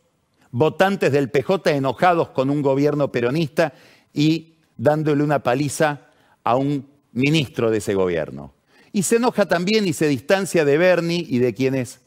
votantes 0.52 1.14
del 1.14 1.30
PJ 1.30 1.72
enojados 1.72 2.32
con 2.32 2.50
un 2.50 2.62
gobierno 2.62 3.14
peronista 3.14 3.72
y 4.14 4.56
dándole 4.76 5.24
una 5.24 5.42
paliza 5.42 6.10
a 6.44 6.58
un 6.58 6.86
ministro 7.14 7.72
de 7.72 7.78
ese 7.78 7.94
gobierno. 7.94 8.54
Y 8.92 9.04
se 9.04 9.16
enoja 9.16 9.46
también 9.46 9.88
y 9.88 9.94
se 9.94 10.10
distancia 10.10 10.66
de 10.66 10.78
Bernie 10.78 11.26
y 11.30 11.40
de 11.40 11.54
quienes 11.54 12.02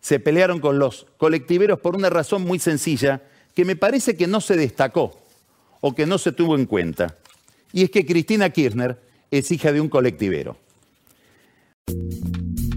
se 0.00 0.18
pelearon 0.18 0.60
con 0.60 0.78
los 0.78 1.06
colectiveros 1.18 1.78
por 1.78 1.94
una 1.94 2.08
razón 2.08 2.40
muy 2.40 2.58
sencilla 2.58 3.20
que 3.54 3.66
me 3.66 3.76
parece 3.76 4.16
que 4.16 4.26
no 4.26 4.40
se 4.40 4.56
destacó 4.56 5.20
o 5.82 5.94
que 5.94 6.06
no 6.06 6.16
se 6.16 6.32
tuvo 6.32 6.54
en 6.56 6.64
cuenta. 6.64 7.18
Y 7.70 7.82
es 7.82 7.90
que 7.90 8.06
Cristina 8.06 8.48
Kirchner 8.48 8.98
es 9.30 9.50
hija 9.50 9.72
de 9.72 9.82
un 9.82 9.90
colectivero. 9.90 10.56